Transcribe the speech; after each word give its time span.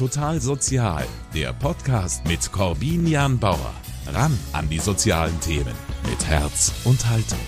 Total 0.00 0.40
Sozial, 0.40 1.04
der 1.34 1.52
Podcast 1.52 2.26
mit 2.26 2.50
Corbinian 2.50 3.38
Bauer. 3.38 3.74
Ran 4.06 4.32
an 4.54 4.66
die 4.66 4.78
sozialen 4.78 5.38
Themen 5.40 5.74
mit 6.08 6.26
Herz 6.26 6.72
und 6.84 7.06
Haltung. 7.06 7.38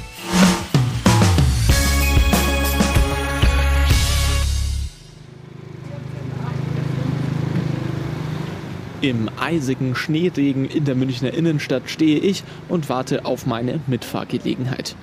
Im 9.00 9.30
eisigen 9.40 9.94
Schneeregen 9.94 10.68
in 10.68 10.84
der 10.84 10.94
Münchner 10.94 11.32
Innenstadt 11.32 11.88
stehe 11.88 12.18
ich 12.18 12.44
und 12.68 12.90
warte 12.90 13.24
auf 13.24 13.46
meine 13.46 13.80
Mitfahrgelegenheit. 13.86 14.94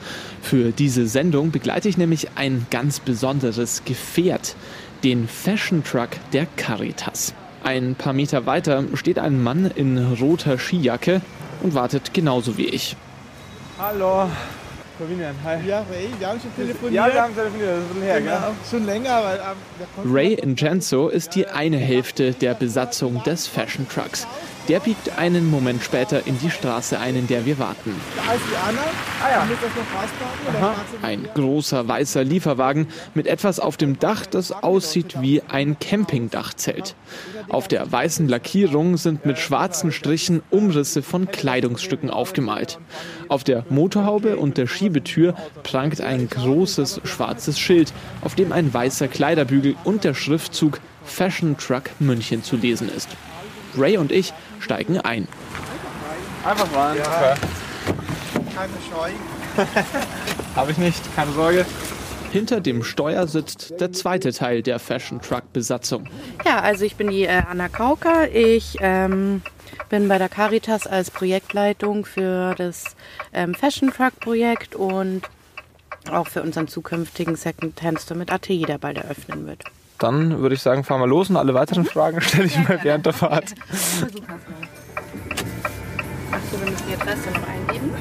Für 0.43 0.71
diese 0.71 1.07
Sendung 1.07 1.49
begleite 1.49 1.89
ich 1.89 1.97
nämlich 1.97 2.27
ein 2.35 2.67
ganz 2.69 2.99
besonderes 2.99 3.83
Gefährt, 3.85 4.55
den 5.03 5.27
Fashion 5.27 5.83
Truck 5.83 6.09
der 6.31 6.45
Caritas. 6.45 7.33
Ein 7.63 7.95
paar 7.95 8.13
Meter 8.13 8.45
weiter 8.45 8.83
steht 8.93 9.19
ein 9.19 9.41
Mann 9.41 9.69
in 9.75 9.97
roter 10.21 10.57
Skijacke 10.57 11.21
und 11.61 11.73
wartet 11.73 12.13
genauso 12.13 12.57
wie 12.57 12.67
ich. 12.67 12.95
Hallo. 13.77 14.29
Corbinian, 14.97 15.33
hi. 15.45 15.65
Ja, 15.65 15.79
Ray, 15.89 16.09
wir 16.19 16.27
haben 16.27 16.41
schon 16.41 16.53
telefoniert. 16.55 16.93
Ja, 16.93 17.13
wir 17.13 17.21
haben 17.21 17.33
telefoniert, 17.33 17.69
das 17.69 17.77
ist 17.79 17.85
ein 17.85 17.87
bisschen 17.93 18.03
her, 18.03 18.19
genau, 18.21 18.31
gell? 18.31 18.51
schon 18.69 18.85
länger, 18.85 19.21
ähm, 19.33 19.87
konnte- 19.95 20.13
Ray 20.13 20.33
Ingenzo 20.33 21.07
ist 21.07 21.35
die 21.35 21.47
eine 21.47 21.77
Hälfte 21.77 22.33
der 22.33 22.53
Besatzung 22.53 23.23
des 23.23 23.47
Fashion 23.47 23.87
Trucks. 23.87 24.27
Der 24.69 24.79
biegt 24.79 25.17
einen 25.17 25.49
Moment 25.49 25.81
später 25.83 26.27
in 26.27 26.37
die 26.37 26.51
Straße 26.51 26.99
ein, 26.99 27.15
in 27.15 27.25
der 27.25 27.43
wir 27.43 27.57
warten. 27.57 27.95
Da 28.15 28.33
ist 28.33 28.43
die 28.51 28.55
Anna. 28.55 28.81
Ah 29.19 29.31
ja. 29.31 29.47
Das 29.49 30.61
noch 30.61 30.75
du 31.01 31.05
Ein 31.07 31.27
großer 31.33 31.87
weißer 31.87 32.23
Lieferwagen 32.23 32.87
mit 33.15 33.25
etwas 33.25 33.59
auf 33.59 33.77
dem 33.77 33.97
Dach, 33.97 34.27
das 34.27 34.51
aussieht 34.51 35.21
wie 35.21 35.41
ein 35.41 35.79
Campingdachzelt. 35.79 36.93
Auf 37.49 37.67
der 37.67 37.91
weißen 37.91 38.27
Lackierung 38.27 38.97
sind 38.97 39.25
mit 39.25 39.39
schwarzen 39.39 39.91
Strichen 39.91 40.43
Umrisse 40.51 41.01
von 41.01 41.31
Kleidungsstücken 41.31 42.11
aufgemalt. 42.11 42.77
Auf 43.27 43.43
der 43.43 43.65
Motorhaube 43.71 44.37
und 44.37 44.59
der 44.59 44.67
Schiebetür 44.67 45.33
prangt 45.63 45.99
ein 45.99 46.29
großes 46.29 47.01
schwarzes 47.05 47.59
Schild, 47.59 47.91
auf 48.21 48.35
dem 48.35 48.51
ein 48.51 48.71
weißer 48.71 49.07
Kleiderbügel 49.07 49.75
und 49.83 50.03
der 50.03 50.13
Schriftzug 50.13 50.79
Fashion 51.03 51.57
Truck 51.57 51.89
München 51.97 52.43
zu 52.43 52.55
lesen 52.55 52.87
ist. 52.95 53.09
Ray 53.77 53.97
und 53.97 54.11
ich 54.11 54.33
steigen 54.59 54.99
ein. 54.99 55.27
Einfach 56.43 56.71
mal. 56.71 56.97
Ja. 56.97 57.35
Keine 58.55 58.73
Scheu. 58.89 59.11
Habe 60.55 60.71
ich 60.71 60.77
nicht, 60.77 61.15
keine 61.15 61.31
Sorge. 61.31 61.65
Hinter 62.31 62.61
dem 62.61 62.83
Steuer 62.83 63.27
sitzt 63.27 63.79
der 63.81 63.91
zweite 63.91 64.31
Teil 64.31 64.61
der 64.61 64.79
Fashion 64.79 65.19
Truck 65.19 65.51
Besatzung. 65.51 66.07
Ja, 66.45 66.59
also 66.59 66.85
ich 66.85 66.95
bin 66.95 67.09
die 67.09 67.23
äh, 67.23 67.41
Anna 67.49 67.69
Kauker. 67.69 68.29
Ich 68.31 68.77
ähm, 68.81 69.41
bin 69.89 70.07
bei 70.07 70.19
der 70.19 70.29
Caritas 70.29 70.85
als 70.85 71.09
Projektleitung 71.09 72.05
für 72.05 72.53
das 72.55 72.95
ähm, 73.33 73.55
Fashion 73.55 73.91
Truck 73.91 74.19
Projekt 74.19 74.75
und 74.75 75.23
auch 76.11 76.27
für 76.27 76.43
unseren 76.43 76.67
zukünftigen 76.67 77.35
Second 77.35 77.81
Hand 77.81 77.99
Store 77.99 78.17
mit 78.17 78.31
ATI, 78.31 78.61
der 78.61 78.77
bald 78.77 78.97
eröffnen 78.97 79.47
wird. 79.47 79.63
Dann 79.99 80.39
würde 80.39 80.55
ich 80.55 80.61
sagen, 80.61 80.83
fahren 80.83 81.01
wir 81.01 81.07
los 81.07 81.29
und 81.29 81.37
alle 81.37 81.53
weiteren 81.53 81.85
Fragen 81.93 82.21
stelle 82.21 82.45
ich 82.45 82.57
mal 82.57 82.79
während 82.81 83.05
der 83.05 83.13
Fahrt. 83.13 83.53
Achso, 86.31 86.59
wir 86.59 86.71
müssen 86.71 86.85
die 86.87 86.93
Adresse 86.93 87.29
noch 87.31 87.47
eingeben. 87.47 87.91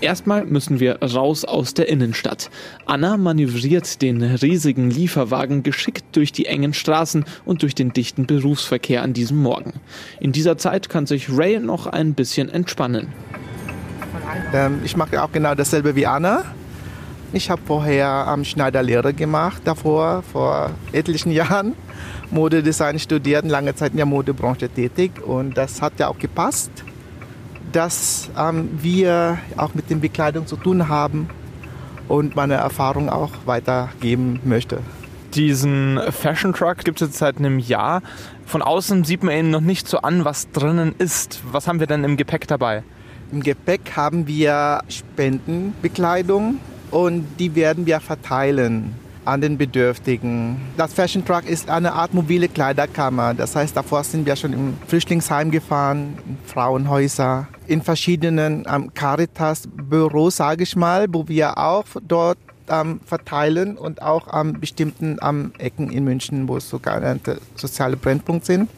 Erstmal 0.00 0.46
müssen 0.46 0.80
wir 0.80 1.02
raus 1.02 1.44
aus 1.44 1.74
der 1.74 1.88
Innenstadt. 1.88 2.48
Anna 2.86 3.18
manövriert 3.18 4.00
den 4.00 4.22
riesigen 4.22 4.90
Lieferwagen 4.90 5.62
geschickt 5.62 6.04
durch 6.12 6.32
die 6.32 6.46
engen 6.46 6.72
Straßen 6.72 7.26
und 7.44 7.60
durch 7.60 7.74
den 7.74 7.92
dichten 7.92 8.26
Berufsverkehr 8.26 9.02
an 9.02 9.12
diesem 9.12 9.42
Morgen. 9.42 9.74
In 10.18 10.32
dieser 10.32 10.56
Zeit 10.56 10.88
kann 10.88 11.04
sich 11.04 11.28
Ray 11.30 11.58
noch 11.60 11.86
ein 11.86 12.14
bisschen 12.14 12.48
entspannen. 12.48 13.08
Ähm, 14.54 14.80
ich 14.84 14.96
mache 14.96 15.22
auch 15.22 15.32
genau 15.32 15.54
dasselbe 15.54 15.94
wie 15.94 16.06
Anna. 16.06 16.44
Ich 17.32 17.48
habe 17.48 17.62
vorher 17.64 18.08
am 18.08 18.44
Schneiderlehre 18.44 19.14
gemacht, 19.14 19.62
davor, 19.64 20.24
vor 20.32 20.70
etlichen 20.90 21.30
Jahren. 21.30 21.74
Modedesign 22.32 22.98
studiert, 22.98 23.44
lange 23.44 23.74
Zeit 23.76 23.92
in 23.92 23.98
der 23.98 24.06
Modebranche 24.06 24.68
tätig 24.68 25.12
und 25.24 25.56
das 25.56 25.80
hat 25.80 26.00
ja 26.00 26.08
auch 26.08 26.18
gepasst, 26.18 26.70
dass 27.70 28.30
ähm, 28.36 28.68
wir 28.82 29.38
auch 29.56 29.74
mit 29.74 29.90
den 29.90 30.00
Bekleidung 30.00 30.48
zu 30.48 30.56
tun 30.56 30.88
haben 30.88 31.28
und 32.08 32.34
meine 32.34 32.54
Erfahrung 32.54 33.08
auch 33.08 33.30
weitergeben 33.46 34.40
möchte. 34.44 34.80
Diesen 35.34 36.00
Fashion 36.10 36.52
Truck 36.52 36.78
gibt 36.78 37.00
es 37.00 37.08
jetzt 37.08 37.18
seit 37.18 37.38
einem 37.38 37.60
Jahr. 37.60 38.02
Von 38.44 38.62
außen 38.62 39.04
sieht 39.04 39.22
man 39.22 39.36
ihn 39.36 39.50
noch 39.50 39.60
nicht 39.60 39.86
so 39.86 39.98
an, 39.98 40.24
was 40.24 40.50
drinnen 40.50 40.96
ist. 40.98 41.40
Was 41.52 41.68
haben 41.68 41.78
wir 41.78 41.86
denn 41.86 42.02
im 42.02 42.16
Gepäck 42.16 42.48
dabei? 42.48 42.82
Im 43.30 43.40
Gepäck 43.40 43.92
haben 43.94 44.26
wir 44.26 44.82
Spendenbekleidung 44.88 46.58
und 46.90 47.26
die 47.38 47.54
werden 47.54 47.86
wir 47.86 48.00
verteilen 48.00 48.94
an 49.24 49.40
den 49.40 49.58
Bedürftigen. 49.58 50.56
Das 50.76 50.92
Fashion 50.94 51.24
Truck 51.24 51.46
ist 51.46 51.68
eine 51.68 51.92
Art 51.92 52.14
mobile 52.14 52.48
Kleiderkammer. 52.48 53.34
Das 53.34 53.54
heißt, 53.54 53.76
davor 53.76 54.02
sind 54.02 54.26
wir 54.26 54.34
schon 54.34 54.52
im 54.52 54.76
Flüchtlingsheim 54.86 55.50
gefahren, 55.50 56.18
in 56.26 56.38
Frauenhäuser, 56.46 57.46
in 57.66 57.82
verschiedenen 57.82 58.64
ähm, 58.68 58.92
Caritas-Büros, 58.94 60.36
sage 60.36 60.62
ich 60.64 60.74
mal, 60.74 61.06
wo 61.10 61.28
wir 61.28 61.58
auch 61.58 61.84
dort 62.06 62.38
ähm, 62.68 63.00
verteilen 63.04 63.76
und 63.76 64.00
auch 64.02 64.28
an 64.28 64.58
bestimmten 64.58 65.18
ähm, 65.22 65.52
Ecken 65.58 65.90
in 65.90 66.04
München, 66.04 66.48
wo 66.48 66.56
es 66.56 66.68
sogenannte 66.68 67.38
soziale 67.56 67.96
Brennpunkte 67.96 68.46
sind. 68.46 68.70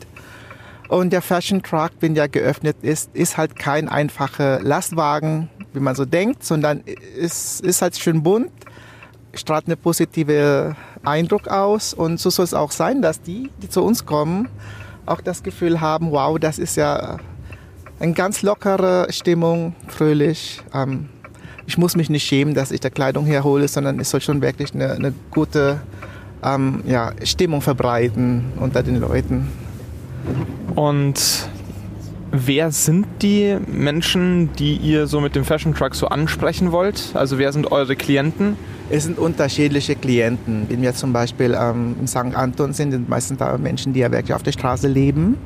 Und 0.92 1.10
der 1.10 1.22
Fashion 1.22 1.62
Truck, 1.62 1.92
wenn 2.00 2.14
der 2.14 2.28
geöffnet 2.28 2.76
ist, 2.82 3.08
ist 3.14 3.38
halt 3.38 3.56
kein 3.56 3.88
einfacher 3.88 4.60
Lastwagen, 4.60 5.48
wie 5.72 5.80
man 5.80 5.94
so 5.94 6.04
denkt, 6.04 6.44
sondern 6.44 6.82
ist, 7.16 7.62
ist 7.62 7.80
halt 7.80 7.96
schön 7.96 8.22
bunt, 8.22 8.50
strahlt 9.32 9.64
eine 9.68 9.78
positive 9.78 10.76
Eindruck 11.02 11.48
aus. 11.48 11.94
Und 11.94 12.20
so 12.20 12.28
soll 12.28 12.44
es 12.44 12.52
auch 12.52 12.72
sein, 12.72 13.00
dass 13.00 13.22
die, 13.22 13.48
die 13.62 13.70
zu 13.70 13.82
uns 13.82 14.04
kommen, 14.04 14.50
auch 15.06 15.22
das 15.22 15.42
Gefühl 15.42 15.80
haben, 15.80 16.10
wow, 16.10 16.38
das 16.38 16.58
ist 16.58 16.76
ja 16.76 17.16
eine 17.98 18.12
ganz 18.12 18.42
lockere 18.42 19.06
Stimmung, 19.08 19.74
fröhlich. 19.88 20.60
Ähm, 20.74 21.08
ich 21.66 21.78
muss 21.78 21.96
mich 21.96 22.10
nicht 22.10 22.24
schämen, 22.26 22.52
dass 22.52 22.70
ich 22.70 22.80
da 22.80 22.90
Kleidung 22.90 23.24
herhole, 23.24 23.66
sondern 23.66 23.98
es 23.98 24.10
soll 24.10 24.20
schon 24.20 24.42
wirklich 24.42 24.74
eine, 24.74 24.92
eine 24.92 25.14
gute 25.30 25.80
ähm, 26.44 26.82
ja, 26.84 27.12
Stimmung 27.24 27.62
verbreiten 27.62 28.52
unter 28.60 28.82
den 28.82 29.00
Leuten. 29.00 29.48
Und 30.74 31.48
wer 32.30 32.72
sind 32.72 33.06
die 33.20 33.56
Menschen, 33.66 34.50
die 34.58 34.76
ihr 34.76 35.06
so 35.06 35.20
mit 35.20 35.36
dem 35.36 35.44
Fashion 35.44 35.74
Truck 35.74 35.94
so 35.94 36.08
ansprechen 36.08 36.72
wollt? 36.72 37.10
Also 37.14 37.38
wer 37.38 37.52
sind 37.52 37.70
eure 37.70 37.94
Klienten? 37.94 38.56
Es 38.90 39.04
sind 39.04 39.18
unterschiedliche 39.18 39.94
Klienten. 39.94 40.66
Wenn 40.68 40.82
wir 40.82 40.94
zum 40.94 41.12
Beispiel 41.12 41.56
ähm, 41.58 41.94
in 42.00 42.06
St. 42.06 42.34
Anton 42.34 42.72
sind, 42.72 42.90
sind 42.90 43.08
meistens 43.08 43.38
da 43.38 43.56
Menschen, 43.58 43.92
die 43.92 44.00
ja 44.00 44.10
wirklich 44.10 44.34
auf 44.34 44.42
der 44.42 44.52
Straße 44.52 44.88
leben. 44.88 45.36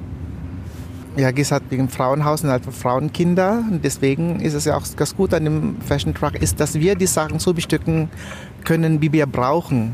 Ja, 1.17 1.31
gesagt, 1.31 1.71
wegen 1.71 1.89
Frauenhaus 1.89 2.45
und 2.45 2.51
halt 2.51 2.65
Frauenkinder. 2.67 3.65
Und 3.71 3.85
deswegen 3.85 4.41
ist 4.41 4.55
es 4.55 4.65
ja 4.65 4.77
auch 4.77 4.85
ganz 4.97 5.17
gut 5.17 5.33
an 5.33 5.45
dem 5.45 5.77
Fashion 5.81 6.13
Truck, 6.15 6.35
ist, 6.43 6.61
dass 6.61 6.75
wir 6.75 6.95
die 6.95 7.07
Sachen 7.07 7.39
so 7.39 7.55
bestücken 7.55 8.11
können, 8.65 9.01
wie 9.01 9.13
wir 9.13 9.27
brauchen. 9.27 9.93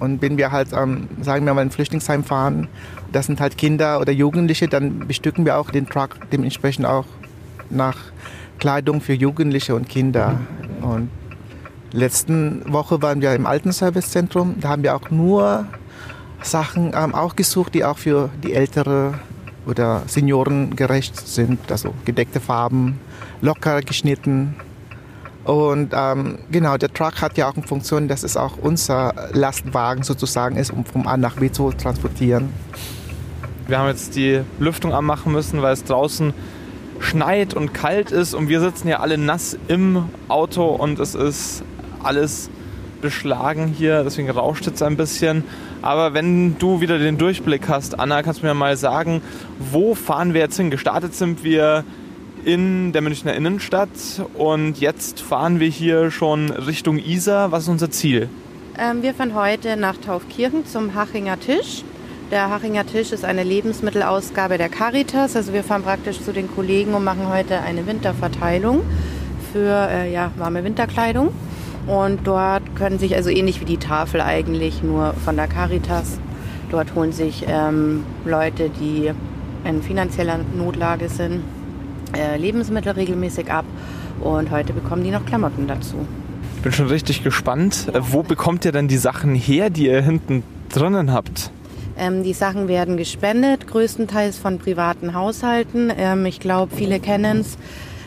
Und 0.00 0.22
wenn 0.22 0.38
wir 0.38 0.52
halt, 0.52 0.68
ähm, 0.72 1.08
sagen 1.20 1.44
wir 1.46 1.54
mal, 1.54 1.62
in 1.62 1.68
ein 1.68 1.70
Flüchtlingsheim 1.70 2.24
fahren, 2.24 2.68
das 3.12 3.26
sind 3.26 3.40
halt 3.40 3.58
Kinder 3.58 4.00
oder 4.00 4.12
Jugendliche, 4.12 4.68
dann 4.68 5.06
bestücken 5.06 5.44
wir 5.44 5.58
auch 5.58 5.70
den 5.70 5.86
Truck 5.86 6.16
dementsprechend 6.30 6.86
auch 6.86 7.06
nach 7.70 7.96
Kleidung 8.58 9.00
für 9.00 9.14
Jugendliche 9.14 9.74
und 9.74 9.88
Kinder. 9.88 10.40
Und 10.82 11.10
letzten 11.92 12.70
Woche 12.72 13.02
waren 13.02 13.20
wir 13.20 13.34
im 13.34 13.46
Alten 13.46 13.72
Servicezentrum. 13.72 14.56
Da 14.60 14.68
haben 14.68 14.82
wir 14.82 14.94
auch 14.94 15.10
nur 15.10 15.66
Sachen 16.42 16.92
ähm, 16.94 17.14
auch 17.14 17.36
gesucht, 17.36 17.74
die 17.74 17.84
auch 17.84 17.98
für 17.98 18.30
die 18.42 18.54
ältere 18.54 19.14
oder 19.66 20.02
Senioren 20.06 20.76
gerecht 20.76 21.28
sind. 21.28 21.70
Also 21.70 21.94
gedeckte 22.04 22.40
Farben, 22.40 23.00
locker 23.40 23.82
geschnitten. 23.82 24.54
Und 25.44 25.92
ähm, 25.94 26.38
genau, 26.50 26.76
der 26.76 26.92
Truck 26.92 27.22
hat 27.22 27.38
ja 27.38 27.48
auch 27.48 27.56
eine 27.56 27.66
Funktion, 27.66 28.08
dass 28.08 28.22
es 28.22 28.36
auch 28.36 28.58
unser 28.60 29.14
Lastwagen 29.32 30.02
sozusagen 30.02 30.56
ist, 30.56 30.70
um 30.70 30.84
vom 30.84 31.06
A 31.06 31.16
nach 31.16 31.36
B 31.36 31.50
zu 31.50 31.70
transportieren. 31.72 32.52
Wir 33.66 33.78
haben 33.78 33.88
jetzt 33.88 34.16
die 34.16 34.40
Lüftung 34.58 34.92
anmachen 34.92 35.32
müssen, 35.32 35.62
weil 35.62 35.72
es 35.72 35.84
draußen 35.84 36.32
schneit 37.00 37.54
und 37.54 37.74
kalt 37.74 38.10
ist 38.10 38.34
und 38.34 38.48
wir 38.48 38.60
sitzen 38.60 38.88
ja 38.88 39.00
alle 39.00 39.18
nass 39.18 39.56
im 39.68 40.08
Auto 40.28 40.66
und 40.66 40.98
es 40.98 41.14
ist 41.14 41.62
alles 42.02 42.50
beschlagen 43.00 43.68
hier, 43.68 44.02
deswegen 44.04 44.28
rauscht 44.30 44.66
es 44.66 44.82
ein 44.82 44.96
bisschen. 44.96 45.44
Aber 45.82 46.14
wenn 46.14 46.58
du 46.58 46.80
wieder 46.80 46.98
den 46.98 47.18
Durchblick 47.18 47.68
hast, 47.68 48.00
Anna, 48.00 48.22
kannst 48.22 48.42
du 48.42 48.46
mir 48.46 48.54
mal 48.54 48.76
sagen, 48.76 49.22
wo 49.58 49.94
fahren 49.94 50.34
wir 50.34 50.40
jetzt 50.40 50.56
hin? 50.56 50.70
Gestartet 50.70 51.14
sind 51.14 51.44
wir 51.44 51.84
in 52.48 52.92
der 52.92 53.02
Münchner 53.02 53.34
Innenstadt 53.34 53.90
und 54.32 54.80
jetzt 54.80 55.20
fahren 55.20 55.60
wir 55.60 55.68
hier 55.68 56.10
schon 56.10 56.48
Richtung 56.48 56.96
Isar. 56.98 57.52
Was 57.52 57.64
ist 57.64 57.68
unser 57.68 57.90
Ziel? 57.90 58.30
Ähm, 58.78 59.02
wir 59.02 59.12
fahren 59.12 59.34
heute 59.34 59.76
nach 59.76 59.98
Taufkirchen 59.98 60.64
zum 60.64 60.94
Hachinger 60.94 61.38
Tisch. 61.38 61.84
Der 62.30 62.48
Hachinger 62.48 62.86
Tisch 62.86 63.12
ist 63.12 63.26
eine 63.26 63.42
Lebensmittelausgabe 63.44 64.56
der 64.56 64.70
Caritas. 64.70 65.36
Also 65.36 65.52
wir 65.52 65.62
fahren 65.62 65.82
praktisch 65.82 66.22
zu 66.22 66.32
den 66.32 66.48
Kollegen 66.50 66.94
und 66.94 67.04
machen 67.04 67.28
heute 67.28 67.60
eine 67.60 67.86
Winterverteilung 67.86 68.80
für 69.52 69.86
äh, 69.90 70.10
ja, 70.10 70.30
warme 70.38 70.64
Winterkleidung. 70.64 71.28
Und 71.86 72.26
dort 72.26 72.62
können 72.76 72.98
sich, 72.98 73.14
also 73.14 73.28
ähnlich 73.28 73.60
wie 73.60 73.66
die 73.66 73.76
Tafel 73.76 74.22
eigentlich, 74.22 74.82
nur 74.82 75.12
von 75.22 75.36
der 75.36 75.48
Caritas, 75.48 76.18
dort 76.70 76.94
holen 76.94 77.12
sich 77.12 77.44
ähm, 77.46 78.04
Leute, 78.24 78.70
die 78.70 79.10
in 79.64 79.82
finanzieller 79.82 80.38
Notlage 80.56 81.10
sind, 81.10 81.42
Lebensmittel 82.36 82.92
regelmäßig 82.92 83.50
ab. 83.50 83.64
Und 84.20 84.50
heute 84.50 84.72
bekommen 84.72 85.04
die 85.04 85.10
noch 85.10 85.24
Klamotten 85.24 85.66
dazu. 85.66 86.06
Ich 86.56 86.62
bin 86.62 86.72
schon 86.72 86.88
richtig 86.88 87.22
gespannt. 87.22 87.86
Äh, 87.92 88.00
wo 88.00 88.22
bekommt 88.22 88.64
ihr 88.64 88.72
denn 88.72 88.88
die 88.88 88.96
Sachen 88.96 89.34
her, 89.34 89.70
die 89.70 89.86
ihr 89.86 90.02
hinten 90.02 90.42
drinnen 90.70 91.12
habt? 91.12 91.52
Ähm, 91.96 92.22
die 92.22 92.32
Sachen 92.32 92.68
werden 92.68 92.96
gespendet, 92.96 93.66
größtenteils 93.68 94.38
von 94.38 94.58
privaten 94.58 95.14
Haushalten. 95.14 95.92
Ähm, 95.96 96.26
ich 96.26 96.40
glaube, 96.40 96.74
viele 96.74 96.98
kennen 96.98 97.40
es. 97.40 97.58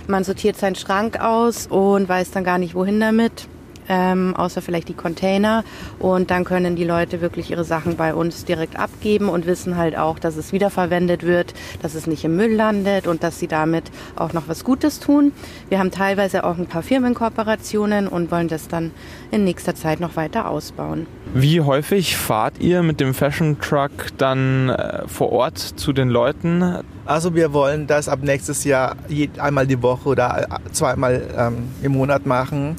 Man 0.07 0.23
sortiert 0.23 0.57
seinen 0.57 0.75
Schrank 0.75 1.19
aus 1.21 1.67
und 1.67 2.09
weiß 2.09 2.31
dann 2.31 2.43
gar 2.43 2.57
nicht, 2.57 2.75
wohin 2.75 2.99
damit 2.99 3.47
ähm, 3.91 4.33
außer 4.35 4.61
vielleicht 4.61 4.87
die 4.87 4.93
Container. 4.93 5.65
Und 5.99 6.31
dann 6.31 6.45
können 6.45 6.77
die 6.77 6.85
Leute 6.85 7.19
wirklich 7.19 7.51
ihre 7.51 7.65
Sachen 7.65 7.97
bei 7.97 8.15
uns 8.15 8.45
direkt 8.45 8.79
abgeben 8.79 9.27
und 9.27 9.45
wissen 9.45 9.75
halt 9.75 9.97
auch, 9.97 10.17
dass 10.17 10.37
es 10.37 10.53
wiederverwendet 10.53 11.23
wird, 11.23 11.53
dass 11.81 11.93
es 11.93 12.07
nicht 12.07 12.23
im 12.23 12.37
Müll 12.37 12.53
landet 12.53 13.05
und 13.05 13.21
dass 13.21 13.37
sie 13.37 13.47
damit 13.47 13.91
auch 14.15 14.31
noch 14.31 14.47
was 14.47 14.63
Gutes 14.63 15.01
tun. 15.01 15.33
Wir 15.67 15.79
haben 15.79 15.91
teilweise 15.91 16.45
auch 16.45 16.57
ein 16.57 16.67
paar 16.67 16.83
Firmenkooperationen 16.83 18.07
und 18.07 18.31
wollen 18.31 18.47
das 18.47 18.69
dann 18.69 18.91
in 19.29 19.43
nächster 19.43 19.75
Zeit 19.75 19.99
noch 19.99 20.15
weiter 20.15 20.49
ausbauen. 20.49 21.05
Wie 21.33 21.59
häufig 21.59 22.15
fahrt 22.15 22.59
ihr 22.59 22.83
mit 22.83 23.01
dem 23.01 23.13
Fashion 23.13 23.59
Truck 23.59 23.91
dann 24.17 24.69
äh, 24.69 25.07
vor 25.07 25.31
Ort 25.33 25.57
zu 25.57 25.91
den 25.91 26.09
Leuten? 26.09 26.79
Also 27.05 27.35
wir 27.35 27.51
wollen 27.51 27.87
das 27.87 28.07
ab 28.07 28.19
nächstes 28.21 28.63
Jahr 28.63 28.95
einmal 29.37 29.67
die 29.67 29.81
Woche 29.81 30.07
oder 30.07 30.47
äh, 30.49 30.71
zweimal 30.71 31.23
ähm, 31.37 31.69
im 31.81 31.91
Monat 31.91 32.25
machen. 32.25 32.77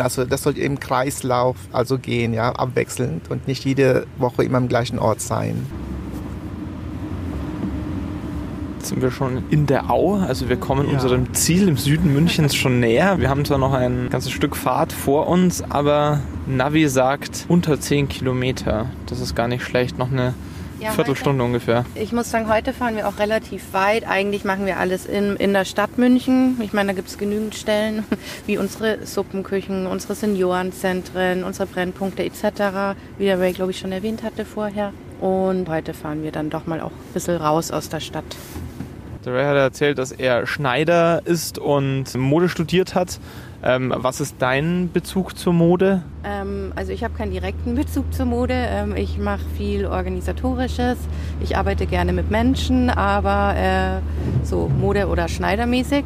Also 0.00 0.24
das 0.24 0.42
soll 0.42 0.58
im 0.58 0.80
Kreislauf 0.80 1.56
also 1.72 1.98
gehen, 1.98 2.34
ja, 2.34 2.52
abwechselnd 2.52 3.30
und 3.30 3.46
nicht 3.48 3.64
jede 3.64 4.06
Woche 4.18 4.44
immer 4.44 4.58
am 4.58 4.68
gleichen 4.68 4.98
Ort 4.98 5.20
sein. 5.20 5.66
Jetzt 8.78 8.90
sind 8.90 9.00
wir 9.00 9.10
schon 9.10 9.44
in 9.48 9.66
der 9.66 9.90
Au, 9.90 10.16
also 10.16 10.50
wir 10.50 10.56
kommen 10.56 10.86
ja. 10.88 10.92
unserem 10.92 11.32
Ziel 11.32 11.68
im 11.68 11.78
Süden 11.78 12.12
Münchens 12.12 12.54
schon 12.54 12.80
näher. 12.80 13.18
Wir 13.18 13.30
haben 13.30 13.44
zwar 13.46 13.56
noch 13.56 13.72
ein 13.72 14.08
ganzes 14.10 14.30
Stück 14.30 14.56
Fahrt 14.56 14.92
vor 14.92 15.26
uns, 15.26 15.62
aber 15.62 16.20
Navi 16.46 16.88
sagt 16.88 17.46
unter 17.48 17.80
10 17.80 18.08
Kilometer. 18.08 18.90
Das 19.06 19.20
ist 19.20 19.34
gar 19.34 19.48
nicht 19.48 19.64
schlecht, 19.64 19.96
noch 19.96 20.12
eine 20.12 20.34
ja, 20.84 20.90
Viertelstunde 20.92 21.42
heute, 21.42 21.52
ungefähr. 21.52 21.84
Ich 21.94 22.12
muss 22.12 22.30
sagen, 22.30 22.48
heute 22.48 22.72
fahren 22.72 22.96
wir 22.96 23.08
auch 23.08 23.18
relativ 23.18 23.72
weit. 23.72 24.06
Eigentlich 24.06 24.44
machen 24.44 24.66
wir 24.66 24.78
alles 24.78 25.06
in, 25.06 25.36
in 25.36 25.52
der 25.52 25.64
Stadt 25.64 25.98
München. 25.98 26.60
Ich 26.62 26.72
meine, 26.72 26.88
da 26.88 26.92
gibt 26.94 27.08
es 27.08 27.18
genügend 27.18 27.54
Stellen, 27.54 28.04
wie 28.46 28.58
unsere 28.58 29.06
Suppenküchen, 29.06 29.86
unsere 29.86 30.14
Seniorenzentren, 30.14 31.44
unsere 31.44 31.66
Brennpunkte 31.66 32.24
etc., 32.24 32.96
wie 33.18 33.24
der 33.24 33.40
Ray, 33.40 33.52
glaube 33.52 33.70
ich, 33.70 33.78
schon 33.78 33.92
erwähnt 33.92 34.22
hatte 34.22 34.44
vorher. 34.44 34.92
Und 35.20 35.68
heute 35.68 35.94
fahren 35.94 36.22
wir 36.22 36.32
dann 36.32 36.50
doch 36.50 36.66
mal 36.66 36.80
auch 36.80 36.90
ein 36.90 37.12
bisschen 37.14 37.36
raus 37.36 37.70
aus 37.70 37.88
der 37.88 38.00
Stadt. 38.00 38.24
Der 39.24 39.32
Ray 39.32 39.44
hat 39.46 39.56
erzählt, 39.56 39.96
dass 39.96 40.12
er 40.12 40.46
Schneider 40.46 41.22
ist 41.24 41.58
und 41.58 42.14
Mode 42.14 42.50
studiert 42.50 42.94
hat. 42.94 43.18
Ähm, 43.62 43.94
was 43.96 44.20
ist 44.20 44.36
dein 44.38 44.90
Bezug 44.92 45.38
zur 45.38 45.54
Mode? 45.54 46.02
Ähm, 46.24 46.72
also 46.76 46.92
ich 46.92 47.02
habe 47.02 47.14
keinen 47.14 47.30
direkten 47.30 47.74
Bezug 47.74 48.12
zur 48.12 48.26
Mode. 48.26 48.52
Ähm, 48.54 48.94
ich 48.96 49.16
mache 49.16 49.40
viel 49.56 49.86
organisatorisches. 49.86 50.98
Ich 51.40 51.56
arbeite 51.56 51.86
gerne 51.86 52.12
mit 52.12 52.30
Menschen, 52.30 52.90
aber 52.90 53.56
äh, 53.56 54.44
so 54.44 54.68
Mode- 54.68 55.08
oder 55.08 55.28
Schneidermäßig 55.28 56.04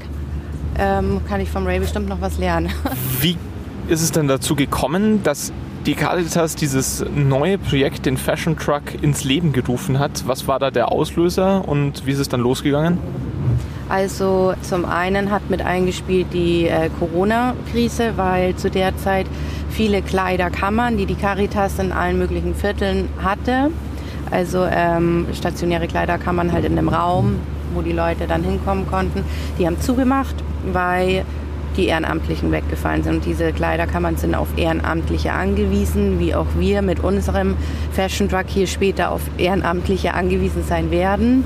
ähm, 0.78 1.20
kann 1.28 1.40
ich 1.40 1.50
vom 1.50 1.66
Ray 1.66 1.80
bestimmt 1.80 2.08
noch 2.08 2.20
was 2.20 2.38
lernen. 2.38 2.70
Wie 3.20 3.36
ist 3.88 4.02
es 4.02 4.12
denn 4.12 4.28
dazu 4.28 4.54
gekommen, 4.54 5.24
dass 5.24 5.52
die 5.88 5.94
Caritas 5.94 6.54
dieses 6.54 7.02
neue 7.14 7.56
Projekt, 7.56 8.04
den 8.04 8.18
Fashion 8.18 8.58
Truck, 8.58 8.82
ins 9.00 9.24
Leben 9.24 9.54
gerufen 9.54 9.98
hat? 9.98 10.24
Was 10.26 10.46
war 10.46 10.58
da 10.58 10.70
der 10.70 10.92
Auslöser 10.92 11.66
und 11.66 12.04
wie 12.04 12.10
ist 12.10 12.18
es 12.18 12.28
dann 12.28 12.42
losgegangen? 12.42 12.98
Also 13.88 14.52
zum 14.60 14.84
einen 14.84 15.30
hat 15.30 15.48
mit 15.48 15.62
eingespielt 15.62 16.26
die 16.34 16.66
äh, 16.66 16.90
Corona-Krise, 16.98 18.12
weil 18.16 18.54
zu 18.56 18.68
der 18.68 18.98
Zeit 18.98 19.26
viele 19.70 20.02
Kleiderkammern, 20.02 20.98
die 20.98 21.06
die 21.06 21.14
Caritas 21.14 21.78
in 21.78 21.90
allen 21.90 22.18
möglichen 22.18 22.54
Vierteln 22.54 23.08
hatte, 23.22 23.70
also 24.30 24.66
ähm, 24.70 25.26
stationäre 25.32 25.88
Kleiderkammern 25.88 26.52
halt 26.52 26.66
in 26.66 26.76
dem 26.76 26.90
Raum, 26.90 27.36
wo 27.72 27.80
die 27.80 27.92
Leute 27.92 28.26
dann 28.26 28.44
hinkommen 28.44 28.86
konnten, 28.86 29.24
die 29.58 29.66
haben 29.66 29.80
zugemacht, 29.80 30.36
weil 30.70 31.24
die 31.78 31.86
Ehrenamtlichen 31.86 32.52
weggefallen 32.52 33.02
sind. 33.02 33.16
Und 33.16 33.24
diese 33.24 33.52
Kleiderkammern 33.52 34.16
sind 34.16 34.34
auf 34.34 34.48
Ehrenamtliche 34.58 35.32
angewiesen, 35.32 36.18
wie 36.18 36.34
auch 36.34 36.46
wir 36.58 36.82
mit 36.82 37.00
unserem 37.00 37.56
Fashion 37.92 38.28
Truck 38.28 38.46
hier 38.48 38.66
später 38.66 39.10
auf 39.10 39.22
Ehrenamtliche 39.38 40.12
angewiesen 40.12 40.64
sein 40.64 40.90
werden. 40.90 41.44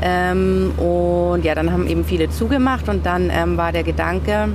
Ähm, 0.00 0.72
und 0.78 1.44
ja, 1.44 1.54
dann 1.54 1.72
haben 1.72 1.86
eben 1.86 2.04
viele 2.04 2.28
zugemacht 2.28 2.88
und 2.88 3.06
dann 3.06 3.30
ähm, 3.32 3.56
war 3.56 3.72
der 3.72 3.82
Gedanke, 3.82 4.48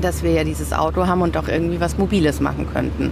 dass 0.00 0.22
wir 0.22 0.30
ja 0.30 0.44
dieses 0.44 0.72
Auto 0.72 1.06
haben 1.06 1.22
und 1.22 1.36
doch 1.36 1.48
irgendwie 1.48 1.80
was 1.80 1.98
Mobiles 1.98 2.40
machen 2.40 2.66
könnten. 2.72 3.10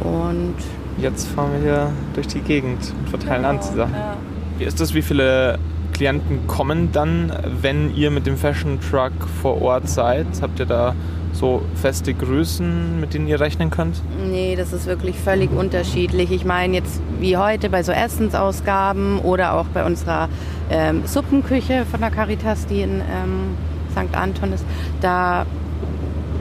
Und 0.00 0.54
jetzt 0.98 1.26
fahren 1.28 1.52
wir 1.54 1.60
hier 1.60 1.90
durch 2.14 2.26
die 2.28 2.40
Gegend 2.40 2.92
und 2.98 3.08
verteilen 3.08 3.42
genau, 3.42 3.54
Anziehsachen. 3.54 3.94
Ja. 3.94 4.16
Wie 4.58 4.64
ist 4.64 4.80
das? 4.80 4.94
Wie 4.94 5.02
viele 5.02 5.58
Klienten 5.94 6.46
kommen 6.48 6.90
dann, 6.92 7.32
wenn 7.62 7.94
ihr 7.94 8.10
mit 8.10 8.26
dem 8.26 8.36
Fashion 8.36 8.78
Truck 8.80 9.12
vor 9.40 9.62
Ort 9.62 9.88
seid? 9.88 10.26
Habt 10.42 10.58
ihr 10.58 10.66
da 10.66 10.94
so 11.32 11.62
feste 11.74 12.12
Größen, 12.14 13.00
mit 13.00 13.14
denen 13.14 13.26
ihr 13.26 13.40
rechnen 13.40 13.70
könnt? 13.70 14.02
Nee, 14.28 14.56
das 14.56 14.72
ist 14.72 14.86
wirklich 14.86 15.16
völlig 15.16 15.50
unterschiedlich. 15.52 16.32
Ich 16.32 16.44
meine 16.44 16.74
jetzt 16.74 17.00
wie 17.20 17.36
heute 17.36 17.70
bei 17.70 17.82
so 17.82 17.92
Essensausgaben 17.92 19.20
oder 19.20 19.54
auch 19.54 19.66
bei 19.66 19.84
unserer 19.84 20.28
ähm, 20.70 21.02
Suppenküche 21.06 21.86
von 21.88 22.00
der 22.00 22.10
Caritas, 22.10 22.66
die 22.66 22.82
in 22.82 23.00
ähm, 23.00 23.56
St. 23.92 24.16
Anton 24.16 24.52
ist, 24.52 24.64
da 25.00 25.46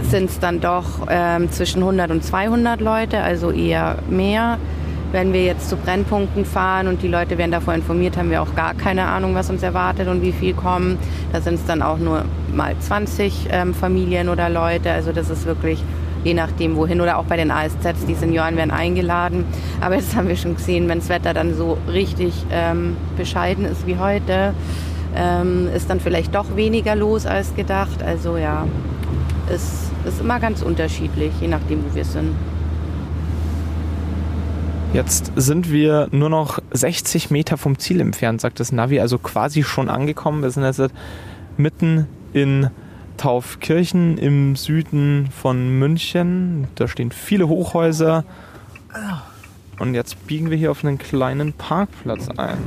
sind 0.01 0.31
es 0.31 0.39
dann 0.39 0.61
doch 0.61 1.07
ähm, 1.09 1.51
zwischen 1.51 1.83
100 1.83 2.11
und 2.11 2.23
200 2.23 2.81
Leute, 2.81 3.21
also 3.21 3.51
eher 3.51 3.99
mehr. 4.09 4.57
Wenn 5.13 5.31
wir 5.31 5.43
jetzt 5.43 5.69
zu 5.69 5.77
Brennpunkten 5.77 6.43
fahren 6.43 6.87
und 6.87 7.03
die 7.03 7.07
Leute 7.07 7.37
werden 7.37 7.51
davor 7.51 7.75
informiert, 7.75 8.17
haben 8.17 8.31
wir 8.31 8.41
auch 8.41 8.55
gar 8.55 8.73
keine 8.73 9.05
Ahnung, 9.05 9.35
was 9.35 9.47
uns 9.47 9.61
erwartet 9.61 10.07
und 10.07 10.23
wie 10.23 10.31
viel 10.31 10.55
kommen. 10.55 10.97
Da 11.31 11.39
sind 11.39 11.53
es 11.53 11.65
dann 11.67 11.83
auch 11.83 11.99
nur 11.99 12.25
mal 12.51 12.75
20 12.79 13.47
ähm, 13.51 13.75
Familien 13.75 14.27
oder 14.27 14.49
Leute. 14.49 14.91
Also 14.91 15.11
das 15.11 15.29
ist 15.29 15.45
wirklich 15.45 15.83
je 16.23 16.33
nachdem 16.33 16.75
wohin 16.77 16.99
oder 16.99 17.19
auch 17.19 17.25
bei 17.25 17.37
den 17.37 17.51
ASZs, 17.51 18.07
die 18.07 18.15
Senioren 18.15 18.57
werden 18.57 18.71
eingeladen. 18.71 19.45
Aber 19.81 19.97
das 19.97 20.15
haben 20.15 20.29
wir 20.29 20.35
schon 20.35 20.55
gesehen, 20.55 20.89
wenn 20.89 20.97
das 20.97 21.09
Wetter 21.09 21.35
dann 21.35 21.53
so 21.53 21.77
richtig 21.91 22.33
ähm, 22.51 22.97
bescheiden 23.15 23.65
ist 23.65 23.85
wie 23.85 23.97
heute, 23.99 24.55
ähm, 25.15 25.69
ist 25.75 25.91
dann 25.91 25.99
vielleicht 25.99 26.33
doch 26.33 26.55
weniger 26.55 26.95
los 26.95 27.27
als 27.27 27.53
gedacht. 27.55 28.01
Also 28.01 28.37
ja, 28.37 28.65
es 29.47 29.91
ist 30.07 30.21
immer 30.21 30.39
ganz 30.39 30.63
unterschiedlich, 30.63 31.33
je 31.39 31.49
nachdem, 31.49 31.83
wo 31.87 31.93
wir 31.93 32.03
sind. 32.03 32.31
Jetzt 34.93 35.31
sind 35.35 35.71
wir 35.71 36.07
nur 36.11 36.29
noch 36.29 36.59
60 36.69 37.31
Meter 37.31 37.57
vom 37.57 37.79
Ziel 37.79 37.99
entfernt, 37.99 38.41
sagt 38.41 38.59
das 38.59 38.71
Navi, 38.71 38.99
also 38.99 39.17
quasi 39.17 39.63
schon 39.63 39.89
angekommen. 39.89 40.43
Wir 40.43 40.51
sind 40.51 40.63
jetzt 40.63 40.83
mitten 41.57 42.07
in 42.31 42.69
Taufkirchen 43.17 44.19
im 44.19 44.55
Süden 44.55 45.29
von 45.31 45.79
München. 45.79 46.67
Da 46.75 46.87
stehen 46.87 47.11
viele 47.11 47.47
Hochhäuser. 47.47 48.23
Und 49.79 49.95
jetzt 49.95 50.27
biegen 50.27 50.51
wir 50.51 50.57
hier 50.57 50.69
auf 50.69 50.85
einen 50.85 50.99
kleinen 50.99 51.53
Parkplatz 51.53 52.29
ein. 52.37 52.59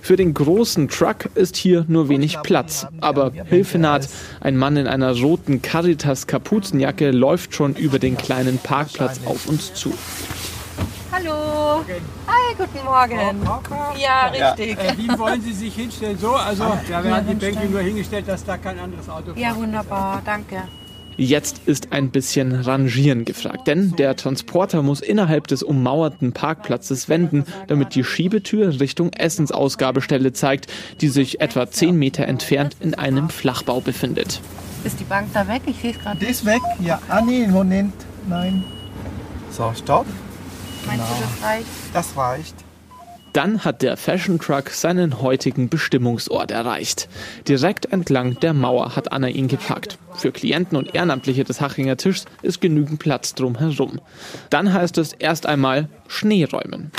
Für 0.00 0.16
den 0.16 0.32
großen 0.32 0.88
Truck 0.88 1.28
ist 1.34 1.56
hier 1.56 1.84
nur 1.88 2.08
wenig 2.08 2.38
Platz. 2.42 2.86
Aber 3.02 3.32
Hilfe 3.32 3.76
naht. 3.76 4.08
Ein 4.40 4.56
Mann 4.56 4.78
in 4.78 4.86
einer 4.86 5.14
roten 5.14 5.60
Caritas-Kapuzenjacke 5.60 7.10
läuft 7.10 7.54
schon 7.54 7.74
über 7.74 7.98
den 7.98 8.16
kleinen 8.16 8.56
Parkplatz 8.56 9.20
auf 9.26 9.46
uns 9.46 9.74
zu. 9.74 9.92
Hallo. 11.16 11.82
Hi, 12.26 12.54
guten 12.58 12.84
Morgen. 12.84 13.18
Ja, 13.98 14.26
richtig. 14.26 14.76
Ja. 14.76 14.92
Äh, 14.92 14.98
wie 14.98 15.18
wollen 15.18 15.40
Sie 15.40 15.52
sich 15.52 15.74
hinstellen? 15.74 16.18
So, 16.18 16.34
also 16.34 16.64
da 16.90 17.02
werden 17.02 17.26
die 17.28 17.34
Bänke 17.36 17.66
nur 17.66 17.80
hingestellt, 17.80 18.28
dass 18.28 18.44
da 18.44 18.58
kein 18.58 18.78
anderes 18.78 19.08
Auto 19.08 19.32
fährt. 19.32 19.38
Ja, 19.38 19.56
wunderbar, 19.56 20.20
danke. 20.26 20.64
Jetzt 21.16 21.62
ist 21.64 21.92
ein 21.92 22.10
bisschen 22.10 22.52
Rangieren 22.52 23.24
gefragt, 23.24 23.66
denn 23.66 23.96
der 23.96 24.16
Transporter 24.16 24.82
muss 24.82 25.00
innerhalb 25.00 25.46
des 25.46 25.62
ummauerten 25.62 26.34
Parkplatzes 26.34 27.08
wenden, 27.08 27.46
damit 27.66 27.94
die 27.94 28.04
Schiebetür 28.04 28.78
Richtung 28.78 29.10
Essensausgabestelle 29.14 30.34
zeigt, 30.34 30.70
die 31.00 31.08
sich 31.08 31.40
etwa 31.40 31.70
10 31.70 31.98
Meter 31.98 32.26
entfernt 32.26 32.76
in 32.80 32.94
einem 32.94 33.30
Flachbau 33.30 33.80
befindet. 33.80 34.42
Ist 34.84 35.00
die 35.00 35.04
Bank 35.04 35.28
da 35.32 35.48
weg? 35.48 35.62
Ich 35.64 35.78
sehe 35.78 35.92
es 35.92 35.98
gerade. 35.98 36.18
Die 36.18 36.26
ist 36.26 36.44
weg, 36.44 36.60
ja. 36.80 37.00
Ah 37.08 37.22
nee, 37.22 37.46
Moment. 37.46 37.94
Nein. 38.28 38.62
So, 39.50 39.72
stopp. 39.74 40.04
Meinst 40.86 41.04
genau. 41.04 41.16
du, 41.16 41.22
das 41.22 41.42
reicht? 41.42 41.66
Das 41.92 42.16
reicht. 42.16 42.54
Dann 43.36 43.66
hat 43.66 43.82
der 43.82 43.98
Fashion 43.98 44.38
Truck 44.38 44.70
seinen 44.70 45.20
heutigen 45.20 45.68
Bestimmungsort 45.68 46.50
erreicht. 46.50 47.06
Direkt 47.46 47.92
entlang 47.92 48.40
der 48.40 48.54
Mauer 48.54 48.96
hat 48.96 49.12
Anna 49.12 49.28
ihn 49.28 49.46
geparkt. 49.46 49.98
Für 50.14 50.32
Klienten 50.32 50.78
und 50.78 50.94
Ehrenamtliche 50.94 51.44
des 51.44 51.60
Hachinger 51.60 51.98
Tischs 51.98 52.24
ist 52.40 52.62
genügend 52.62 52.98
Platz 52.98 53.34
drumherum. 53.34 54.00
Dann 54.48 54.72
heißt 54.72 54.96
es 54.96 55.12
erst 55.12 55.44
einmal 55.44 55.90
Schnee 56.08 56.44
räumen. 56.44 56.92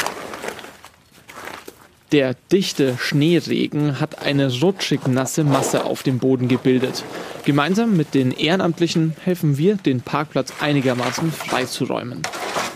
Der 2.13 2.35
dichte 2.53 2.97
Schneeregen 2.97 3.99
hat 3.99 4.21
eine 4.21 4.49
rutschig 4.61 5.07
nasse 5.07 5.43
Masse 5.43 5.83
auf 5.83 6.03
dem 6.03 6.19
Boden 6.19 6.47
gebildet. 6.47 7.03
Gemeinsam 7.43 7.97
mit 7.97 8.13
den 8.13 8.31
Ehrenamtlichen 8.31 9.13
helfen 9.25 9.57
wir, 9.57 9.75
den 9.75 9.99
Parkplatz 9.99 10.53
einigermaßen 10.61 11.33
freizuräumen. 11.33 12.21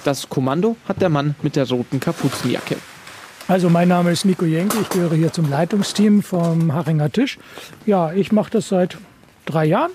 Das 0.03 0.27
Kommando 0.27 0.75
hat 0.85 1.01
der 1.01 1.07
Mann 1.07 1.35
mit 1.43 1.55
der 1.55 1.69
roten 1.69 2.01
Kapuzenjacke. 2.01 2.75
Also 3.47 3.69
mein 3.69 3.87
Name 3.87 4.11
ist 4.11 4.25
Nico 4.25 4.43
Jenke, 4.43 4.77
ich 4.81 4.89
gehöre 4.89 5.15
hier 5.15 5.31
zum 5.31 5.49
Leitungsteam 5.49 6.23
vom 6.23 6.73
Haringer 6.73 7.09
Tisch. 7.09 7.39
Ja, 7.85 8.11
ich 8.11 8.33
mache 8.33 8.51
das 8.51 8.67
seit 8.67 8.97
drei 9.45 9.65
Jahren, 9.65 9.91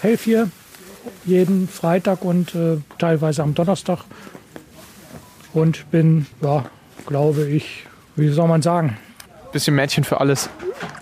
helfe 0.00 0.24
hier 0.24 0.50
jeden 1.24 1.68
Freitag 1.68 2.24
und 2.24 2.56
äh, 2.56 2.78
teilweise 2.98 3.42
am 3.44 3.54
Donnerstag 3.54 4.04
und 5.52 5.90
bin, 5.92 6.26
ja, 6.40 6.64
glaube 7.06 7.48
ich, 7.48 7.86
wie 8.16 8.28
soll 8.28 8.48
man 8.48 8.62
sagen? 8.62 8.96
Bisschen 9.52 9.74
Mädchen 9.74 10.04
für 10.04 10.20
alles. 10.20 10.48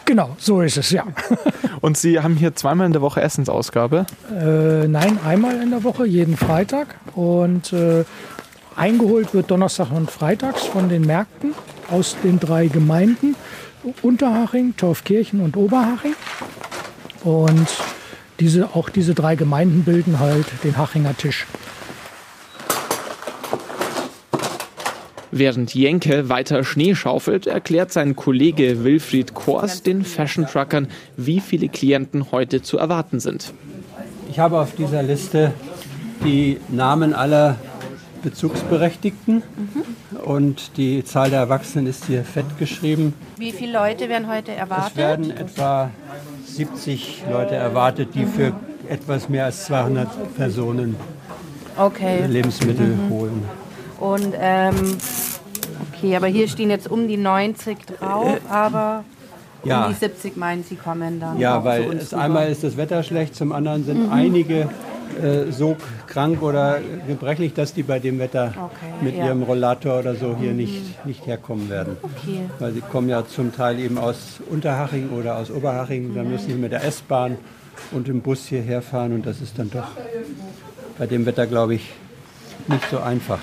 Genau, 0.04 0.34
so 0.38 0.60
ist 0.60 0.76
es, 0.76 0.90
ja. 0.90 1.04
Und 1.80 1.96
Sie 1.96 2.18
haben 2.20 2.36
hier 2.36 2.54
zweimal 2.56 2.86
in 2.86 2.92
der 2.92 3.00
Woche 3.00 3.20
Essensausgabe? 3.22 4.06
Äh, 4.30 4.88
nein, 4.88 5.18
einmal 5.24 5.62
in 5.62 5.70
der 5.70 5.84
Woche, 5.84 6.06
jeden 6.06 6.36
Freitag. 6.36 6.96
Und 7.14 7.72
äh, 7.72 8.04
eingeholt 8.76 9.34
wird 9.34 9.50
Donnerstag 9.50 9.92
und 9.92 10.10
Freitags 10.10 10.64
von 10.64 10.88
den 10.88 11.02
Märkten 11.02 11.54
aus 11.90 12.16
den 12.24 12.40
drei 12.40 12.66
Gemeinden. 12.66 13.36
Unterhaching, 14.02 14.76
Torfkirchen 14.76 15.40
und 15.40 15.56
Oberhaching. 15.56 16.14
Und 17.22 17.68
diese, 18.40 18.74
auch 18.74 18.88
diese 18.88 19.14
drei 19.14 19.36
Gemeinden 19.36 19.84
bilden 19.84 20.18
halt 20.18 20.46
den 20.64 20.76
Hachinger 20.76 21.16
Tisch. 21.16 21.46
Während 25.32 25.74
Jenke 25.74 26.28
weiter 26.28 26.64
Schnee 26.64 26.94
schaufelt, 26.94 27.46
erklärt 27.46 27.92
sein 27.92 28.16
Kollege 28.16 28.82
Wilfried 28.82 29.34
Kors 29.34 29.82
den 29.82 30.04
Fashion 30.04 30.46
Truckern, 30.46 30.88
wie 31.16 31.40
viele 31.40 31.68
Klienten 31.68 32.32
heute 32.32 32.62
zu 32.62 32.78
erwarten 32.78 33.20
sind. 33.20 33.52
Ich 34.28 34.38
habe 34.38 34.58
auf 34.58 34.74
dieser 34.74 35.02
Liste 35.02 35.52
die 36.24 36.58
Namen 36.68 37.14
aller 37.14 37.56
Bezugsberechtigten 38.22 39.36
mhm. 39.36 40.16
und 40.20 40.76
die 40.76 41.04
Zahl 41.04 41.30
der 41.30 41.40
Erwachsenen 41.40 41.86
ist 41.86 42.06
hier 42.06 42.24
fett 42.24 42.58
geschrieben. 42.58 43.14
Wie 43.38 43.52
viele 43.52 43.72
Leute 43.72 44.08
werden 44.08 44.28
heute 44.28 44.52
erwartet? 44.52 44.90
Es 44.90 44.96
werden 44.96 45.30
etwa 45.30 45.90
70 46.44 47.22
Leute 47.30 47.54
erwartet, 47.54 48.10
die 48.14 48.26
für 48.26 48.52
etwas 48.88 49.28
mehr 49.28 49.46
als 49.46 49.64
200 49.66 50.34
Personen 50.36 50.96
okay. 51.78 52.26
Lebensmittel 52.26 52.88
mhm. 52.88 53.10
holen. 53.10 53.42
Und 54.00 54.34
ähm, 54.38 54.96
okay, 55.92 56.16
aber 56.16 56.26
hier 56.26 56.48
stehen 56.48 56.70
jetzt 56.70 56.90
um 56.90 57.06
die 57.06 57.18
90 57.18 57.78
drauf, 57.86 58.36
äh, 58.36 58.50
aber 58.50 59.04
ja. 59.64 59.84
um 59.84 59.92
die 59.92 59.98
70 59.98 60.36
meinen 60.36 60.64
Sie 60.64 60.76
kommen 60.76 61.20
dann. 61.20 61.38
Ja, 61.38 61.64
weil 61.64 61.92
es 61.92 62.14
einmal 62.14 62.50
ist 62.50 62.64
das 62.64 62.76
Wetter 62.76 63.02
schlecht, 63.02 63.36
zum 63.36 63.52
anderen 63.52 63.84
sind 63.84 64.06
mhm. 64.06 64.12
einige 64.12 64.68
äh, 65.22 65.50
so 65.50 65.76
krank 66.06 66.42
oder 66.42 66.78
gebrechlich, 67.06 67.52
dass 67.52 67.74
die 67.74 67.82
bei 67.82 67.98
dem 67.98 68.18
Wetter 68.18 68.54
okay, 68.56 68.92
mit 69.02 69.16
ja. 69.16 69.26
ihrem 69.26 69.42
Rollator 69.42 70.00
oder 70.00 70.14
so 70.14 70.34
hier 70.36 70.52
mhm. 70.52 70.56
nicht, 70.56 71.06
nicht 71.06 71.26
herkommen 71.26 71.68
werden. 71.68 71.96
Okay. 72.02 72.40
Weil 72.58 72.72
sie 72.72 72.80
kommen 72.80 73.08
ja 73.08 73.26
zum 73.26 73.54
Teil 73.54 73.78
eben 73.80 73.98
aus 73.98 74.40
Unterhaching 74.48 75.10
oder 75.10 75.36
aus 75.36 75.50
Oberhaching, 75.50 76.14
dann 76.14 76.30
müssen 76.30 76.48
sie 76.48 76.54
mit 76.54 76.72
der 76.72 76.84
S-Bahn 76.84 77.36
und 77.92 78.08
dem 78.08 78.22
Bus 78.22 78.46
hierher 78.46 78.82
fahren 78.82 79.12
und 79.12 79.26
das 79.26 79.40
ist 79.40 79.58
dann 79.58 79.70
doch 79.70 79.88
bei 80.98 81.06
dem 81.06 81.26
Wetter, 81.26 81.46
glaube 81.46 81.74
ich, 81.74 81.90
nicht 82.68 82.88
so 82.90 82.98
einfach. 83.00 83.40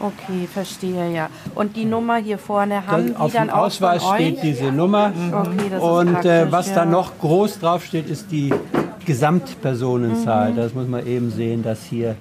Okay, 0.00 0.48
verstehe, 0.52 1.12
ja. 1.12 1.28
Und 1.54 1.74
die 1.76 1.84
Nummer 1.84 2.16
hier 2.16 2.38
vorne 2.38 2.86
haben 2.86 3.14
das, 3.14 3.26
die 3.26 3.32
dann 3.32 3.50
auch 3.50 3.66
Auf 3.66 3.78
dem 3.78 3.90
Ausweis 3.90 4.04
steht 4.14 4.42
diese 4.42 4.70
Nummer. 4.70 5.12
Okay, 5.32 5.76
und 5.80 6.24
äh, 6.24 6.50
was 6.50 6.68
ja. 6.68 6.76
da 6.76 6.84
noch 6.84 7.18
groß 7.18 7.58
drauf 7.58 7.84
steht, 7.84 8.08
ist 8.08 8.30
die 8.30 8.52
Gesamtpersonenzahl. 9.04 10.52
Mhm. 10.52 10.56
Das 10.56 10.74
muss 10.74 10.86
man 10.86 11.04
eben 11.06 11.30
sehen, 11.30 11.62
dass 11.62 11.82
hier, 11.84 12.14